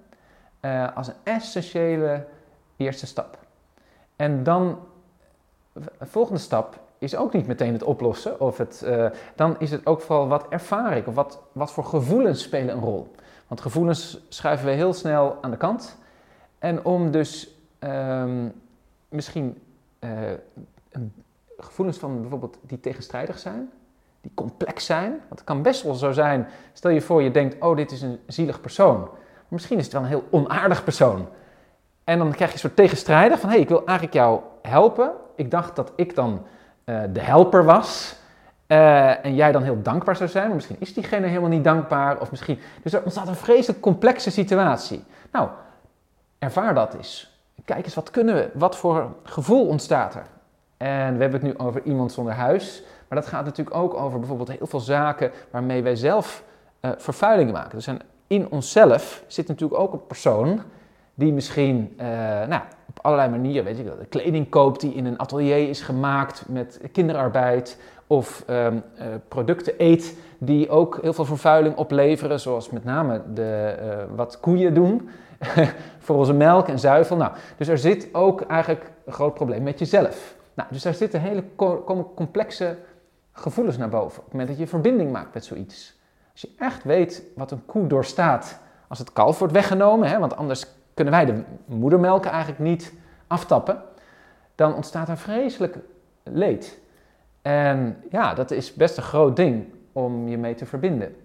[0.64, 2.24] uh, als een essentiële
[2.76, 3.38] eerste stap.
[4.16, 4.78] En dan,
[5.72, 8.40] de volgende stap is ook niet meteen het oplossen.
[8.40, 11.84] Of het, uh, dan is het ook vooral wat ervaar ik, of wat, wat voor
[11.84, 13.14] gevoelens spelen een rol.
[13.46, 15.96] Want gevoelens schuiven we heel snel aan de kant.
[16.58, 18.52] En om dus um,
[19.08, 19.62] misschien
[20.00, 20.10] uh,
[21.58, 23.70] gevoelens van bijvoorbeeld die tegenstrijdig zijn,
[24.20, 25.10] die complex zijn.
[25.10, 28.02] Want het kan best wel zo zijn, stel je voor je denkt, oh dit is
[28.02, 29.08] een zielig persoon.
[29.48, 31.28] Misschien is het wel een heel onaardig persoon.
[32.04, 35.10] En dan krijg je een soort tegenstrijdig van, hé, hey, ik wil eigenlijk jou helpen.
[35.36, 36.46] Ik dacht dat ik dan
[36.84, 38.16] uh, de helper was.
[38.66, 42.20] Uh, en jij dan heel dankbaar zou zijn, maar misschien is diegene helemaal niet dankbaar.
[42.20, 45.04] Of misschien, dus er ontstaat een vreselijk complexe situatie.
[45.32, 45.48] Nou,
[46.38, 48.50] ervaar dat eens kijk eens, wat kunnen we?
[48.54, 50.26] Wat voor gevoel ontstaat er?
[50.76, 52.82] En we hebben het nu over iemand zonder huis.
[53.08, 56.42] Maar dat gaat natuurlijk ook over bijvoorbeeld heel veel zaken waarmee wij zelf
[56.80, 57.76] uh, vervuilingen maken.
[57.76, 57.88] Dus
[58.26, 60.60] in onszelf zit natuurlijk ook een persoon
[61.14, 62.06] die misschien uh,
[62.46, 66.44] nou, op allerlei manieren, weet je wel, kleding koopt die in een atelier is gemaakt
[66.48, 67.78] met kinderarbeid.
[68.06, 73.76] Of um, uh, producten eet die ook heel veel vervuiling opleveren, zoals met name de,
[74.14, 75.08] wat koeien doen.
[75.98, 77.16] voor onze melk en zuivel.
[77.16, 80.36] Nou, dus er zit ook eigenlijk een groot probleem met jezelf.
[80.54, 81.44] Nou, dus daar zitten hele
[82.14, 82.76] complexe
[83.32, 84.18] gevoelens naar boven.
[84.18, 85.98] Op het moment dat je verbinding maakt met zoiets.
[86.34, 90.36] Als je echt weet wat een koe doorstaat als het kalf wordt weggenomen, hè, want
[90.36, 92.92] anders kunnen wij de moedermelk eigenlijk niet
[93.26, 93.82] aftappen,
[94.54, 95.76] dan ontstaat er vreselijk
[96.22, 96.78] leed.
[97.42, 101.16] En ja, dat is best een groot ding om je mee te verbinden.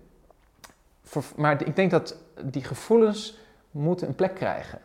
[1.36, 3.38] maar ik denk dat die gevoelens
[3.72, 4.80] moeten een plek krijgen.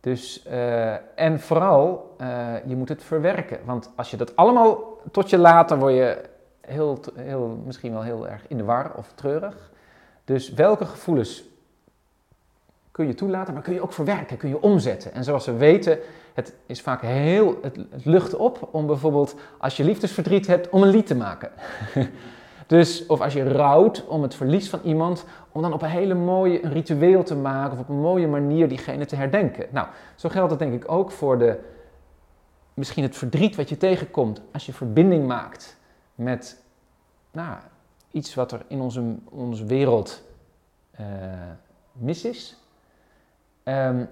[0.00, 3.58] Dus, uh, en vooral, uh, je moet het verwerken.
[3.64, 6.27] Want als je dat allemaal tot je dan word je
[6.68, 9.70] heel, heel, misschien wel heel erg in de war of treurig.
[10.24, 11.44] Dus welke gevoelens
[12.90, 15.12] kun je toelaten, maar kun je ook verwerken, kun je omzetten.
[15.12, 15.98] En zoals we weten,
[16.34, 20.88] het is vaak heel, het, lucht op om bijvoorbeeld als je liefdesverdriet hebt, om een
[20.88, 21.50] lied te maken.
[22.66, 26.14] dus, of als je rouwt om het verlies van iemand, om dan op een hele
[26.14, 29.66] mooie een ritueel te maken of op een mooie manier diegene te herdenken.
[29.70, 31.58] Nou, zo geldt het denk ik ook voor de,
[32.74, 35.77] misschien het verdriet wat je tegenkomt als je verbinding maakt
[36.18, 36.62] met
[37.30, 37.56] nou,
[38.10, 40.22] iets wat er in onze, onze wereld
[41.00, 41.06] uh,
[41.92, 42.56] mis is.
[43.64, 44.08] Um,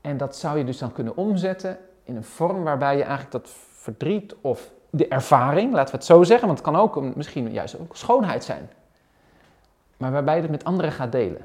[0.00, 3.50] en dat zou je dus dan kunnen omzetten in een vorm waarbij je eigenlijk dat
[3.72, 7.80] verdriet of de ervaring, laten we het zo zeggen, want het kan ook misschien juist
[7.80, 8.70] ook schoonheid zijn,
[9.96, 11.44] maar waarbij je het met anderen gaat delen.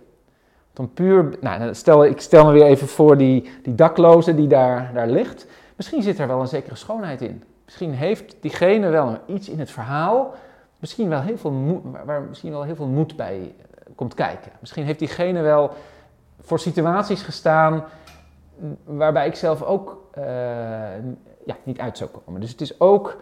[0.74, 4.94] Dan puur, nou, stel, ik stel me weer even voor die, die dakloze die daar,
[4.94, 5.48] daar ligt.
[5.76, 7.44] Misschien zit er wel een zekere schoonheid in.
[7.68, 10.34] Misschien heeft diegene wel iets in het verhaal,
[10.80, 14.52] misschien wel heel veel moed, waar misschien wel heel veel moed bij eh, komt kijken.
[14.60, 15.72] Misschien heeft diegene wel
[16.42, 17.84] voor situaties gestaan
[18.84, 20.24] waarbij ik zelf ook uh,
[21.46, 22.42] ja, niet uit zou komen.
[22.42, 23.18] Dus het is ook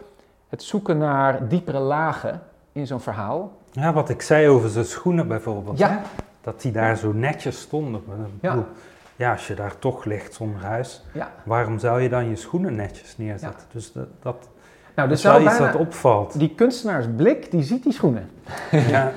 [0.49, 3.51] het zoeken naar diepere lagen in zo'n verhaal.
[3.71, 5.77] Ja, wat ik zei over zijn schoenen bijvoorbeeld.
[5.77, 5.89] Ja.
[5.89, 5.97] Hè?
[6.41, 8.03] Dat die daar zo netjes stonden.
[8.41, 8.65] Ja.
[9.15, 11.31] Ja, als je daar toch ligt zonder huis, ja.
[11.43, 13.67] waarom zou je dan je schoenen netjes neerzetten?
[13.71, 14.49] Dus dat, dat,
[14.95, 16.39] nou, dus dat is wel iets dat opvalt.
[16.39, 18.29] Die kunstenaarsblik, die ziet die schoenen.
[18.71, 19.11] Ja.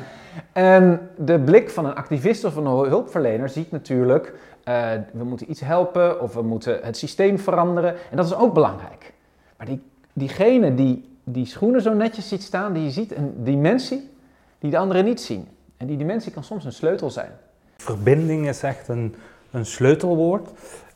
[0.53, 4.35] en de blik van een activist of een hulpverlener ziet natuurlijk
[4.69, 7.95] uh, we moeten iets helpen of we moeten het systeem veranderen.
[8.11, 9.13] En dat is ook belangrijk.
[9.57, 9.83] Maar die,
[10.13, 14.11] diegene die die schoenen zo netjes ziet staan, die ziet een dimensie
[14.59, 15.49] die de anderen niet zien.
[15.77, 17.31] En die dimensie kan soms een sleutel zijn.
[17.77, 19.15] Verbinding is echt een,
[19.59, 20.51] een sleutelwoord.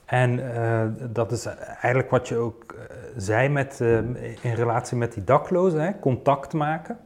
[0.05, 1.46] En uh, dat is
[1.81, 2.81] eigenlijk wat je ook uh,
[3.16, 3.98] zei met, uh,
[4.40, 5.98] in relatie met die daklozen, hè?
[6.01, 6.98] contact maken.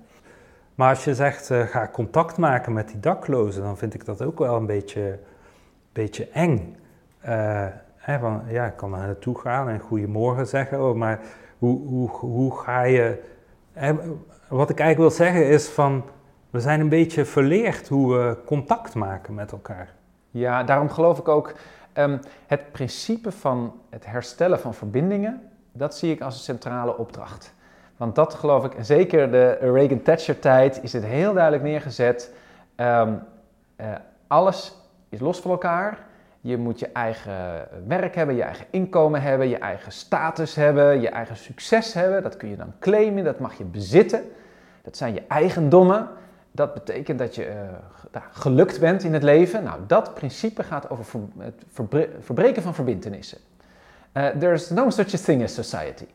[0.75, 4.38] Maar als je zegt, ga contact maken met die daklozen, dan vind ik dat ook
[4.38, 5.19] wel een beetje
[5.97, 6.77] beetje eng.
[7.97, 11.21] Hè, van, ja, ik kan naar naartoe gaan en goedemorgen zeggen, oh, maar
[11.59, 13.23] hoe, hoe, hoe ga je...
[14.49, 16.05] Wat ik eigenlijk wil zeggen is van,
[16.51, 19.95] we zijn een beetje verleerd hoe we contact maken met elkaar.
[20.37, 21.53] Ja, daarom geloof ik ook,
[21.94, 27.55] um, het principe van het herstellen van verbindingen, dat zie ik als een centrale opdracht.
[27.96, 32.33] Want dat geloof ik, en zeker de Reagan-Thatcher-tijd, is het heel duidelijk neergezet.
[32.77, 33.22] Um,
[33.81, 33.87] uh,
[34.27, 34.75] alles
[35.09, 35.99] is los van elkaar.
[36.40, 41.09] Je moet je eigen werk hebben, je eigen inkomen hebben, je eigen status hebben, je
[41.09, 42.22] eigen succes hebben.
[42.22, 44.22] Dat kun je dan claimen, dat mag je bezitten.
[44.83, 46.09] Dat zijn je eigendommen.
[46.57, 47.47] Dat betekent dat je
[48.14, 49.62] uh, gelukt bent in het leven.
[49.62, 51.62] Nou, dat principe gaat over het
[52.21, 53.38] verbreken van verbindenissen.
[54.12, 56.07] Uh, there is no such a thing as society.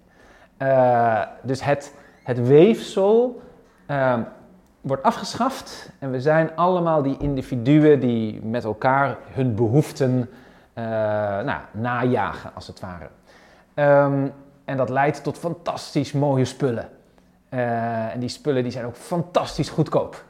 [0.57, 3.41] Uh, dus het, het weefsel
[3.85, 4.21] ehm,
[4.81, 10.29] wordt afgeschaft en we zijn allemaal die individuen die met elkaar hun behoeften
[10.73, 13.07] nou, najagen, als het ware.
[14.05, 14.33] Um,
[14.65, 16.89] en dat leidt tot fantastisch mooie spullen.
[17.49, 20.23] En die spullen die zijn ook fantastisch goedkoop.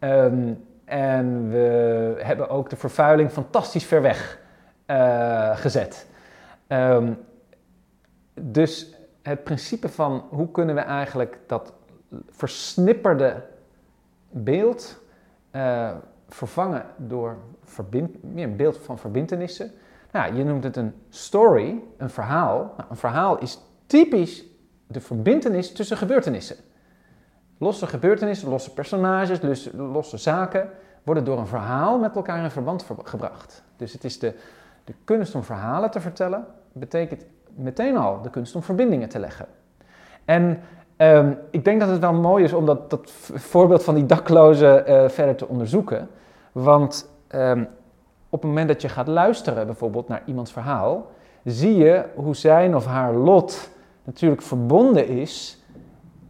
[0.00, 4.38] Um, en we hebben ook de vervuiling fantastisch ver weg
[4.86, 6.06] uh, gezet.
[6.68, 7.18] Um,
[8.34, 11.72] dus het principe van hoe kunnen we eigenlijk dat
[12.28, 13.42] versnipperde
[14.30, 15.00] beeld
[15.52, 15.90] uh,
[16.28, 17.36] vervangen door
[18.20, 19.70] meer een beeld van verbindenissen.
[20.12, 22.74] Nou, je noemt het een story, een verhaal.
[22.76, 24.44] Nou, een verhaal is typisch
[24.86, 26.56] de verbindenis tussen gebeurtenissen.
[27.58, 30.70] Losse gebeurtenissen, losse personages, losse zaken
[31.02, 33.62] worden door een verhaal met elkaar in verband gebracht.
[33.76, 34.34] Dus het is de,
[34.84, 39.46] de kunst om verhalen te vertellen, betekent meteen al de kunst om verbindingen te leggen.
[40.24, 40.60] En
[41.00, 44.90] Um, ik denk dat het wel mooi is om dat, dat voorbeeld van die daklozen
[44.90, 46.08] uh, verder te onderzoeken.
[46.52, 47.68] Want um,
[48.28, 51.10] op het moment dat je gaat luisteren bijvoorbeeld naar iemands verhaal,
[51.44, 53.70] zie je hoe zijn of haar lot
[54.04, 55.57] natuurlijk verbonden is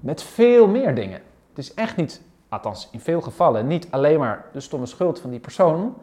[0.00, 1.20] met veel meer dingen.
[1.48, 5.30] Het is echt niet, althans in veel gevallen, niet alleen maar de stomme schuld van
[5.30, 5.96] die persoon.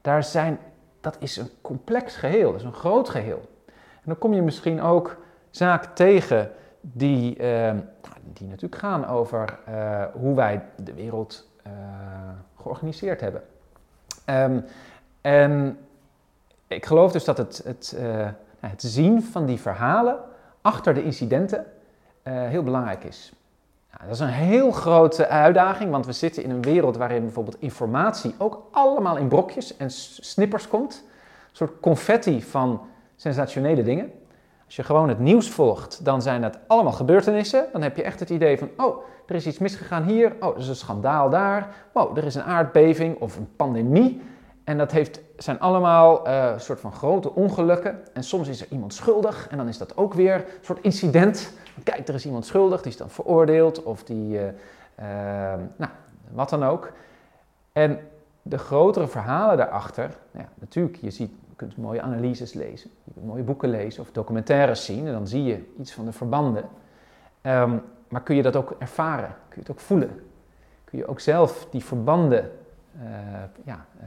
[0.00, 0.58] Daar zijn
[1.00, 3.48] dat is een complex geheel, dat is een groot geheel.
[3.66, 5.16] En dan kom je misschien ook
[5.50, 7.72] zaken tegen die, uh,
[8.22, 11.72] die natuurlijk gaan over uh, hoe wij de wereld uh,
[12.56, 13.42] georganiseerd hebben.
[14.26, 14.64] Um,
[15.20, 15.78] en
[16.66, 17.96] ik geloof dus dat het, het,
[18.60, 20.18] het zien van die verhalen
[20.60, 21.66] achter de incidenten
[22.22, 23.32] heel belangrijk is.
[24.00, 27.60] Nou, dat is een heel grote uitdaging, want we zitten in een wereld waarin bijvoorbeeld
[27.60, 31.04] informatie ook allemaal in brokjes en snippers komt.
[31.04, 32.80] Een soort confetti van
[33.16, 34.12] sensationele dingen.
[34.64, 37.66] Als je gewoon het nieuws volgt, dan zijn het allemaal gebeurtenissen.
[37.72, 40.32] Dan heb je echt het idee van, oh, er is iets misgegaan hier.
[40.40, 41.74] Oh, er is een schandaal daar.
[41.92, 44.22] Wow, er is een aardbeving of een pandemie.
[44.64, 47.98] En dat heeft, zijn allemaal uh, soort van grote ongelukken.
[48.12, 51.52] En soms is er iemand schuldig en dan is dat ook weer een soort incident.
[51.84, 54.52] Kijk, er is iemand schuldig, die is dan veroordeeld of die, uh, uh,
[55.76, 55.90] nou,
[56.32, 56.92] wat dan ook.
[57.72, 57.98] En
[58.42, 63.26] de grotere verhalen daarachter, nou ja, natuurlijk, je ziet kunt mooie analyses lezen, je kunt
[63.26, 66.64] mooie boeken lezen of documentaires zien en dan zie je iets van de verbanden.
[67.42, 69.34] Um, maar kun je dat ook ervaren?
[69.48, 70.22] Kun je het ook voelen?
[70.84, 72.50] Kun je ook zelf die verbanden
[73.64, 74.06] ja, uh,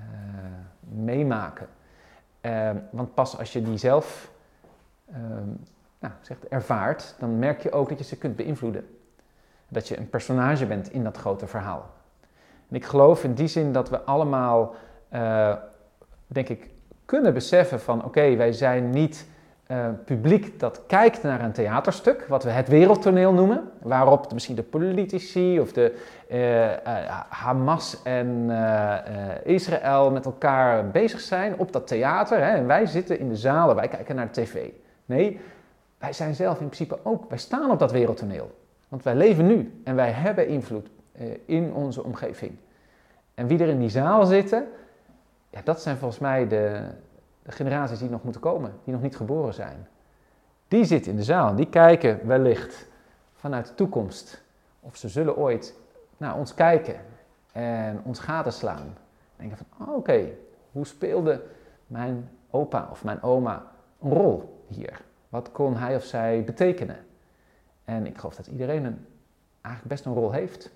[0.80, 1.68] meemaken?
[2.42, 4.32] Uh, want pas als je die zelf
[5.12, 5.50] ehm,
[6.00, 8.98] nou, zegt, ervaart, dan merk je ook dat je ze kunt beïnvloeden.
[9.68, 11.92] Dat je een personage bent in dat grote verhaal.
[12.70, 14.76] En ik geloof in die zin dat we allemaal,
[15.10, 15.56] eh,
[16.28, 16.70] denk ik,
[17.06, 19.28] kunnen beseffen van oké, wij zijn niet
[19.74, 24.64] uh, publiek dat kijkt naar een theaterstuk, wat we het wereldtoneel noemen, waarop misschien de
[24.64, 26.76] politici of de uh, uh,
[27.30, 28.50] Hamas en
[29.44, 32.38] Israël met elkaar bezig zijn op dat theater.
[32.38, 34.70] Hè, en wij zitten in de zalen, wij kijken naar de tv.
[35.06, 35.40] Nee,
[35.98, 38.52] wij zijn zelf in principe ook, wij staan op dat wereldtoneel.
[38.90, 40.90] Want wij leven nu en wij hebben invloed
[41.46, 42.52] in onze omgeving.
[43.36, 44.68] En wie er in die zaal zitten,
[45.50, 46.82] ja, dat zijn volgens mij de,
[47.44, 49.88] de generaties die nog moeten komen, die nog niet geboren zijn.
[50.68, 52.88] Die zitten in de zaal, die kijken wellicht
[53.34, 54.44] vanuit de toekomst.
[54.80, 55.76] Of ze zullen ooit
[56.18, 56.96] naar ons kijken
[57.52, 58.98] en ons gadeslaan.
[59.36, 60.28] Denken van, oh, oké,
[60.72, 61.42] hoe speelde
[61.88, 65.02] mijn opa of mijn oma een rol hier?
[65.30, 66.98] Wat kon hij of zij betekenen?
[67.86, 69.06] En ik geloof dat iedereen een,
[69.62, 70.72] eigenlijk best een rol heeft.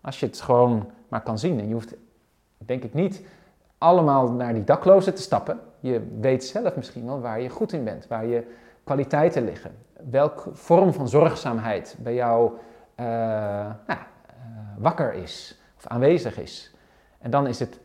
[0.00, 1.60] Als je het gewoon maar kan zien.
[1.60, 1.94] En je hoeft,
[2.58, 3.26] denk ik niet,
[3.78, 5.60] allemaal naar die daklozen te stappen.
[5.80, 8.46] Je weet zelf misschien wel waar je goed in bent, waar je
[8.84, 9.70] kwaliteiten liggen.
[10.10, 12.52] Welke vorm van zorgzaamheid bij jou
[13.00, 13.96] uh, nou, uh,
[14.78, 16.74] wakker is of aanwezig is.
[17.18, 17.80] En dan is het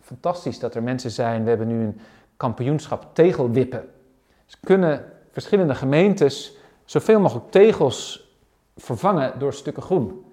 [0.00, 1.42] fantastisch dat er mensen zijn.
[1.42, 2.00] We hebben nu een
[2.36, 3.88] kampioenschap tegelwippen.
[4.44, 8.28] Dus kunnen verschillende gemeentes zoveel mogelijk tegels
[8.76, 10.24] vervangen door stukken groen.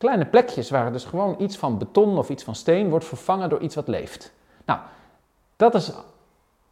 [0.00, 3.60] Kleine plekjes waar dus gewoon iets van beton of iets van steen wordt vervangen door
[3.60, 4.32] iets wat leeft.
[4.64, 4.78] Nou,
[5.56, 5.92] dat is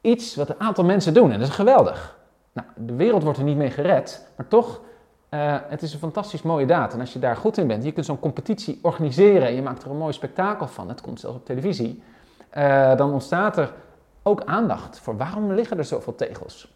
[0.01, 2.19] iets wat een aantal mensen doen en dat is geweldig.
[2.53, 4.81] Nou, de wereld wordt er niet mee gered, maar toch,
[5.31, 6.93] uh, het is een fantastisch mooie daad.
[6.93, 9.83] En als je daar goed in bent, je kunt zo'n competitie organiseren en je maakt
[9.83, 12.03] er een mooi spektakel van, het komt zelfs op televisie,
[12.57, 13.73] uh, dan ontstaat er
[14.23, 16.75] ook aandacht voor waarom liggen er zoveel tegels.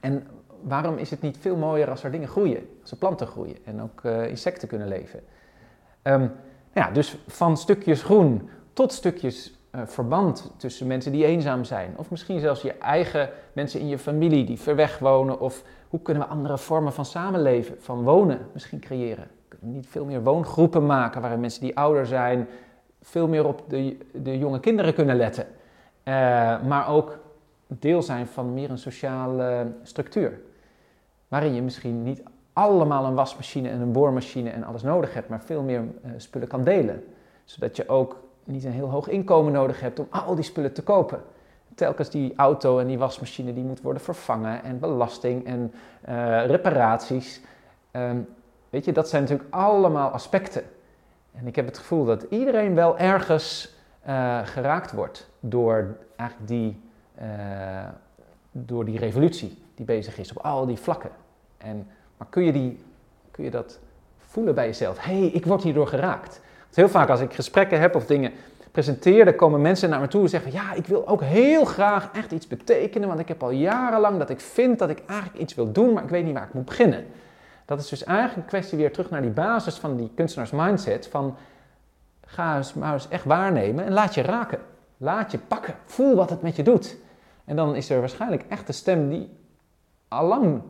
[0.00, 0.26] En
[0.62, 3.82] waarom is het niet veel mooier als er dingen groeien, als er planten groeien en
[3.82, 5.20] ook uh, insecten kunnen leven.
[6.02, 6.32] Um,
[6.74, 11.94] ja, dus van stukjes groen tot stukjes uh, verband tussen mensen die eenzaam zijn.
[11.96, 15.40] Of misschien zelfs je eigen mensen in je familie die ver weg wonen.
[15.40, 19.28] Of hoe kunnen we andere vormen van samenleven, van wonen misschien creëren?
[19.48, 22.48] Kunnen we niet veel meer woongroepen maken waarin mensen die ouder zijn
[23.02, 25.46] veel meer op de, de jonge kinderen kunnen letten.
[26.04, 27.18] Uh, maar ook
[27.66, 30.40] deel zijn van meer een sociale structuur.
[31.28, 35.40] Waarin je misschien niet allemaal een wasmachine en een boormachine en alles nodig hebt, maar
[35.40, 37.04] veel meer uh, spullen kan delen.
[37.44, 40.82] Zodat je ook niet een heel hoog inkomen nodig hebt om al die spullen te
[40.82, 41.22] kopen.
[41.74, 45.72] Telkens die auto en die wasmachine die moet worden vervangen en belasting en
[46.08, 47.40] uh, reparaties.
[47.92, 48.28] Um,
[48.70, 50.62] weet je, dat zijn natuurlijk allemaal aspecten.
[51.32, 53.74] En ik heb het gevoel dat iedereen wel ergens
[54.08, 56.80] uh, geraakt wordt door eigenlijk die,
[58.52, 61.10] door die revolutie die bezig is op al die vlakken.
[61.58, 61.86] En,
[62.20, 62.78] maar kun je, die,
[63.30, 63.78] kun je dat
[64.18, 64.98] voelen bij jezelf?
[65.04, 66.40] Hé, hey, ik word hierdoor geraakt.
[66.74, 68.32] heel vaak als ik gesprekken heb of dingen
[68.70, 72.10] presenteer, dan komen mensen naar me toe en zeggen: Ja, ik wil ook heel graag
[72.12, 75.54] echt iets betekenen, want ik heb al jarenlang dat ik vind dat ik eigenlijk iets
[75.54, 77.06] wil doen, maar ik weet niet waar ik moet beginnen.
[77.64, 81.06] Dat is dus eigenlijk een kwestie weer terug naar die basis van die kunstenaars mindset:
[81.06, 81.36] van
[82.24, 84.58] ga eens maar eens echt waarnemen en laat je raken.
[84.96, 85.74] Laat je pakken.
[85.84, 86.96] Voel wat het met je doet.
[87.44, 89.30] En dan is er waarschijnlijk echt een stem die
[90.08, 90.62] allang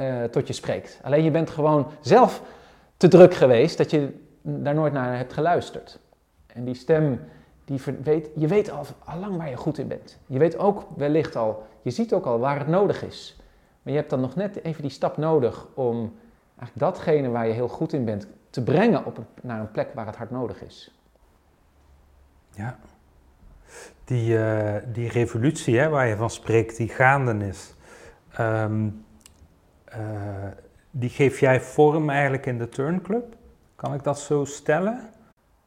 [0.00, 1.00] uh, tot je spreekt.
[1.02, 2.42] Alleen je bent gewoon zelf
[2.96, 5.98] te druk geweest dat je daar nooit naar hebt geluisterd.
[6.46, 7.20] En die stem
[7.64, 8.86] die weet, je weet al,
[9.20, 10.18] lang waar je goed in bent.
[10.26, 13.36] Je weet ook wellicht al, je ziet ook al waar het nodig is.
[13.82, 16.14] Maar je hebt dan nog net even die stap nodig om
[16.58, 20.06] eigenlijk datgene waar je heel goed in bent te brengen op naar een plek waar
[20.06, 20.94] het hard nodig is.
[22.54, 22.78] Ja.
[24.04, 27.74] Die, uh, die revolutie hè, waar je van spreekt, die gaande is,
[28.40, 28.66] uh,
[30.90, 33.24] die geef jij vorm eigenlijk in de Turnclub?
[33.76, 35.00] Kan ik dat zo stellen?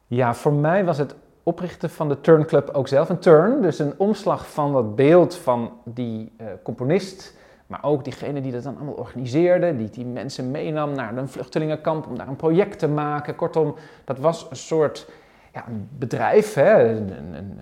[0.06, 3.62] Ja, voor mij was het oprichten van de Turnclub ook zelf een turn.
[3.62, 8.62] Dus een omslag van dat beeld van die uh, componist, maar ook diegene die dat
[8.62, 12.88] dan allemaal organiseerde, die die mensen meenam naar een vluchtelingenkamp om daar een project te
[12.88, 13.34] maken.
[13.34, 13.74] Kortom,
[14.04, 15.10] dat was een soort
[15.52, 17.58] ja, een bedrijf, hè, een, een, een,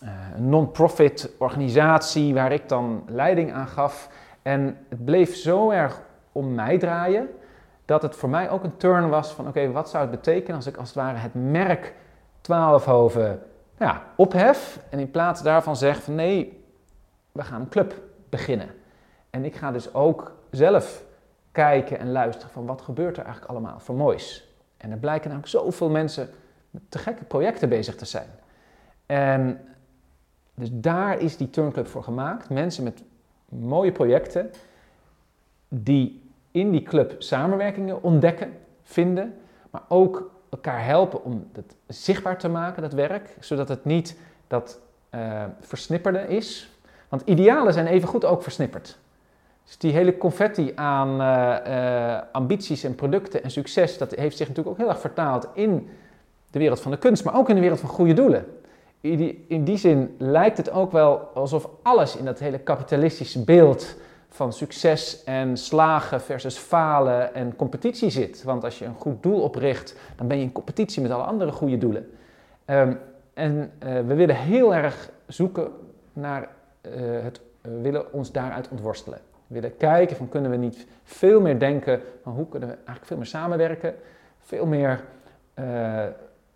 [0.00, 4.08] eh, een non-profit organisatie waar ik dan leiding aan gaf.
[4.46, 6.00] En het bleef zo erg
[6.32, 7.28] om mij draaien,
[7.84, 10.66] dat het voor mij ook een turn was van oké, wat zou het betekenen als
[10.66, 11.94] ik als het ware het merk
[12.40, 13.42] Twaalfhoven
[13.78, 16.64] ja, ophef en in plaats daarvan zeg van nee,
[17.32, 17.94] we gaan een club
[18.28, 18.68] beginnen.
[19.30, 21.04] En ik ga dus ook zelf
[21.52, 24.54] kijken en luisteren van wat gebeurt er eigenlijk allemaal voor moois.
[24.76, 26.30] En er blijken namelijk zoveel mensen
[26.70, 28.28] met te gekke projecten bezig te zijn.
[29.06, 29.60] En
[30.54, 32.50] dus daar is die turnclub voor gemaakt.
[32.50, 33.02] Mensen met
[33.60, 34.50] mooie projecten
[35.68, 38.52] die in die club samenwerkingen ontdekken,
[38.82, 39.34] vinden,
[39.70, 44.80] maar ook elkaar helpen om het zichtbaar te maken, dat werk, zodat het niet dat
[45.14, 46.70] uh, versnipperde is.
[47.08, 48.98] Want idealen zijn even goed ook versnipperd.
[49.64, 54.48] Dus die hele confetti aan uh, uh, ambities en producten en succes, dat heeft zich
[54.48, 55.88] natuurlijk ook heel erg vertaald in
[56.50, 58.46] de wereld van de kunst, maar ook in de wereld van goede doelen.
[59.10, 63.44] In die, in die zin lijkt het ook wel alsof alles in dat hele kapitalistische
[63.44, 63.96] beeld
[64.28, 68.42] van succes en slagen versus falen en competitie zit.
[68.42, 71.52] Want als je een goed doel opricht, dan ben je in competitie met alle andere
[71.52, 72.10] goede doelen.
[72.66, 72.98] Um,
[73.34, 75.70] en uh, we willen heel erg zoeken
[76.12, 76.48] naar
[76.82, 76.92] uh,
[77.22, 79.18] het, we willen ons daaruit ontworstelen.
[79.46, 83.06] We willen kijken van kunnen we niet veel meer denken van hoe kunnen we eigenlijk
[83.06, 83.94] veel meer samenwerken,
[84.40, 85.04] veel meer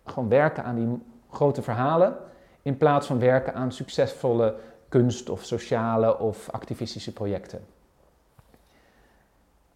[0.05, 0.99] gewoon werken aan die
[1.29, 2.15] grote verhalen,
[2.61, 4.55] in plaats van werken aan succesvolle
[4.89, 7.59] kunst of sociale of activistische projecten.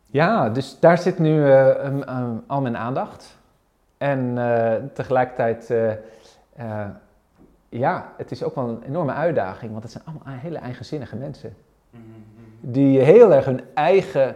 [0.06, 2.04] Ja, dus daar zit nu um,
[2.48, 3.38] al mijn aandacht.
[3.98, 6.86] En uh, tegelijkertijd, uh,
[7.70, 11.56] ja, het is ook wel een enorme uitdaging, want het zijn allemaal hele eigenzinnige mensen.
[12.60, 14.36] Die heel erg hun eigen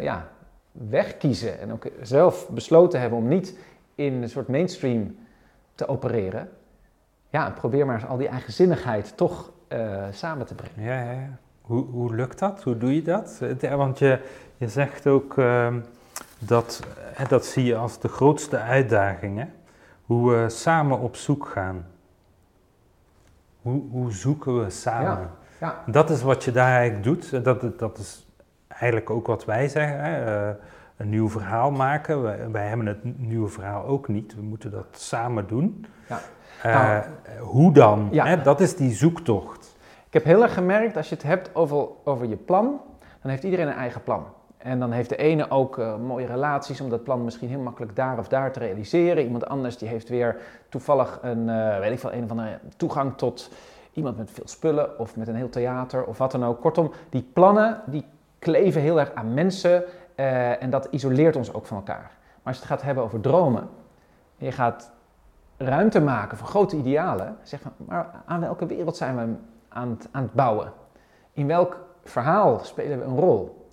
[0.00, 0.28] ja,
[0.72, 3.58] weg kiezen en ook zelf besloten hebben om niet
[3.94, 5.16] in een soort mainstream
[5.74, 6.48] te opereren.
[7.32, 9.50] Ja, probeer maar eens al die eigenzinnigheid toch
[10.10, 10.82] samen te brengen.
[10.82, 11.38] Ja, ja, ja.
[11.60, 12.62] Hoe, hoe lukt dat?
[12.62, 13.40] Hoe doe je dat?
[13.60, 14.18] Want je,
[14.56, 15.74] je zegt ook uh,
[16.38, 16.82] dat,
[17.28, 19.46] dat zie je als de grootste uitdaging, hè?
[20.04, 21.86] hoe we samen op zoek gaan.
[23.62, 25.30] Hoe, hoe zoeken we samen?
[25.58, 25.92] Ja, ja.
[25.92, 27.44] Dat is wat je daar eigenlijk doet.
[27.44, 28.26] Dat, dat is
[28.68, 30.00] eigenlijk ook wat wij zeggen.
[30.00, 30.48] Hè?
[30.48, 30.54] Uh,
[30.96, 32.22] een nieuw verhaal maken.
[32.22, 34.34] Wij, wij, hebben het nieuwe verhaal ook niet.
[34.34, 35.86] We moeten dat samen doen.
[36.08, 36.20] Ja.
[36.66, 37.04] Uh, nou,
[37.40, 38.08] hoe dan?
[38.10, 38.26] Ja.
[38.26, 38.42] Hè?
[38.42, 39.76] Dat is die zoektocht.
[40.06, 42.80] Ik heb heel erg gemerkt, als je het hebt over, over je plan,
[43.20, 44.24] dan heeft iedereen een eigen plan.
[44.62, 47.96] En dan heeft de ene ook uh, mooie relaties om dat plan misschien heel makkelijk
[47.96, 49.24] daar of daar te realiseren.
[49.24, 50.36] Iemand anders die heeft weer
[50.68, 53.50] toevallig een, uh, weet ik veel, een of andere toegang tot
[53.92, 56.60] iemand met veel spullen of met een heel theater of wat dan ook.
[56.60, 58.04] Kortom, die plannen die
[58.38, 59.84] kleven heel erg aan mensen
[60.22, 62.10] uh, en dat isoleert ons ook van elkaar.
[62.20, 63.68] Maar als je het gaat hebben over dromen,
[64.38, 64.90] en je gaat
[65.56, 69.34] ruimte maken voor grote idealen, zeg van, maar aan welke wereld zijn we
[69.68, 70.72] aan het, aan het bouwen?
[71.32, 73.70] In welk verhaal spelen we een rol?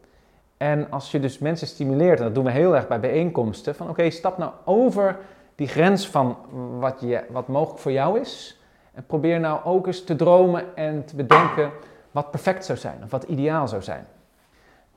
[0.57, 3.89] En als je dus mensen stimuleert, en dat doen we heel erg bij bijeenkomsten, van
[3.89, 5.17] oké, stap nou over
[5.55, 6.37] die grens van
[6.79, 8.61] wat, je, wat mogelijk voor jou is.
[8.93, 11.71] En probeer nou ook eens te dromen en te bedenken
[12.11, 14.05] wat perfect zou zijn of wat ideaal zou zijn.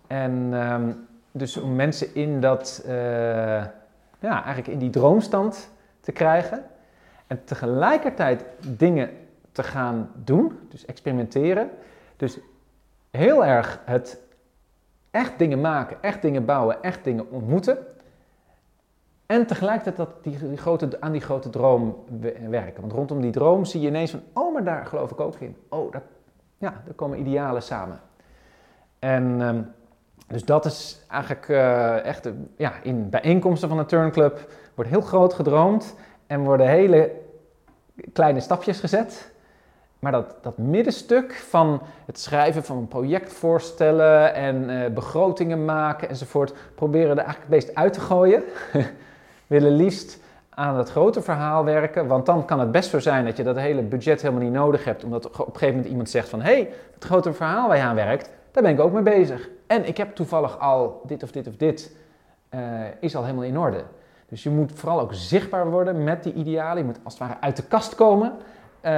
[0.07, 0.33] En
[0.73, 2.93] um, dus om mensen in dat, uh,
[4.19, 5.71] ja, eigenlijk in die droomstand
[6.01, 6.65] te krijgen.
[7.27, 9.11] En tegelijkertijd dingen
[9.53, 11.71] te gaan doen, dus experimenteren.
[12.17, 12.39] Dus
[13.11, 14.21] heel erg het
[15.11, 17.79] echt dingen maken, echt dingen bouwen, echt dingen ontmoeten.
[19.27, 22.05] En tegelijkertijd dat die, grote, aan die grote droom
[22.49, 22.81] werken.
[22.81, 25.57] Want rondom die droom zie je ineens van, oh, maar daar geloof ik ook in.
[25.69, 25.95] Oh,
[26.59, 28.01] ja, daar komen idealen samen.
[28.99, 29.73] En um,
[30.27, 35.35] dus dat is eigenlijk uh, echt, ja, in bijeenkomsten van de Turnclub wordt heel groot
[35.35, 35.95] gedroomd
[36.27, 37.11] en worden hele
[38.13, 39.33] kleine stapjes gezet.
[39.99, 47.11] Maar dat, dat middenstuk van het schrijven van projectvoorstellen en uh, begrotingen maken enzovoort, proberen
[47.11, 48.43] er eigenlijk het meest uit te gooien.
[49.47, 50.19] willen liefst
[50.51, 52.07] aan het grote verhaal werken.
[52.07, 54.85] Want dan kan het best zo zijn dat je dat hele budget helemaal niet nodig
[54.85, 55.05] hebt.
[55.05, 56.41] Omdat op een gegeven moment iemand zegt van...
[56.41, 59.49] hé, hey, het grote verhaal waar je aan werkt, daar ben ik ook mee bezig.
[59.67, 61.97] En ik heb toevallig al dit of dit of dit.
[62.55, 63.85] Uh, is al helemaal in orde.
[64.29, 66.79] Dus je moet vooral ook zichtbaar worden met die idealen.
[66.79, 68.33] Je moet als het ware uit de kast komen.
[68.85, 68.91] Uh,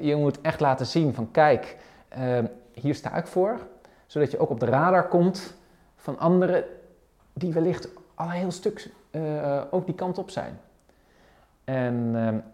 [0.00, 1.76] je moet echt laten zien van kijk,
[2.18, 2.38] uh,
[2.72, 3.58] hier sta ik voor.
[4.06, 5.54] Zodat je ook op de radar komt
[5.96, 6.64] van anderen
[7.32, 8.90] die wellicht al een heel stuk
[9.70, 10.60] ook die kant op zijn.
[11.64, 12.44] En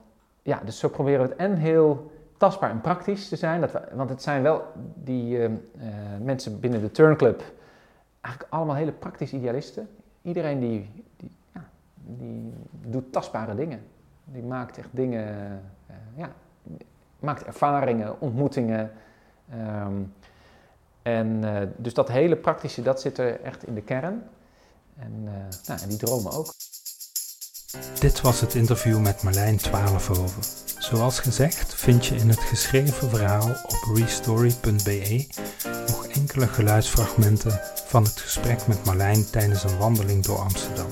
[0.43, 2.11] ja, dus zo proberen we het en heel
[2.41, 3.61] tastbaar en praktisch te zijn.
[3.61, 4.63] Dat we, want het zijn wel
[4.95, 5.49] die uh,
[6.23, 7.43] mensen binnen de Turnclub
[8.21, 9.89] eigenlijk allemaal hele praktische idealisten.
[10.23, 12.53] Iedereen die, die, ja, die
[12.87, 13.83] doet tastbare dingen.
[14.25, 15.27] Die maakt echt dingen,
[15.91, 16.33] uh, ja,
[17.19, 18.91] maakt ervaringen, ontmoetingen.
[19.55, 20.15] Um,
[21.03, 21.43] en
[21.77, 24.23] dus dat hele praktische, dat zit er echt in de kern.
[24.99, 25.23] En,
[25.67, 26.53] nou, en die dromen ook.
[28.01, 30.70] Dit was het interview met Marlijn Twaalfhoven.
[30.91, 35.27] Zoals gezegd vind je in het geschreven verhaal op restory.be
[35.87, 40.87] nog enkele geluidsfragmenten van het gesprek met Marlijn tijdens een wandeling door Amsterdam.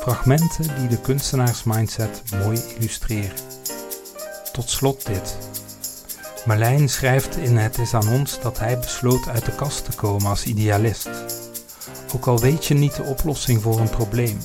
[0.00, 3.36] Fragmenten die de kunstenaarsmindset mooi illustreren.
[4.52, 5.36] Tot slot dit.
[6.44, 10.26] Marlijn schrijft in Het is aan ons dat hij besloot uit de kast te komen
[10.26, 11.10] als idealist.
[12.14, 14.38] Ook al weet je niet de oplossing voor een probleem,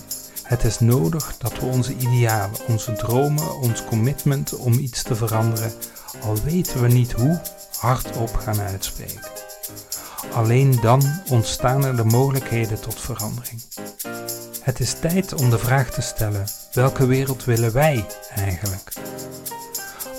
[0.51, 5.71] het is nodig dat we onze idealen, onze dromen, ons commitment om iets te veranderen,
[6.21, 7.41] al weten we niet hoe,
[7.79, 9.29] hardop gaan uitspreken.
[10.33, 13.61] Alleen dan ontstaan er de mogelijkheden tot verandering.
[14.61, 18.93] Het is tijd om de vraag te stellen: welke wereld willen wij eigenlijk?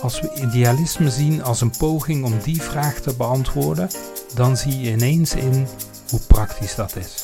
[0.03, 3.91] Als we idealisme zien als een poging om die vraag te beantwoorden,
[4.35, 5.67] dan zie je ineens in
[6.11, 7.22] hoe praktisch dat is.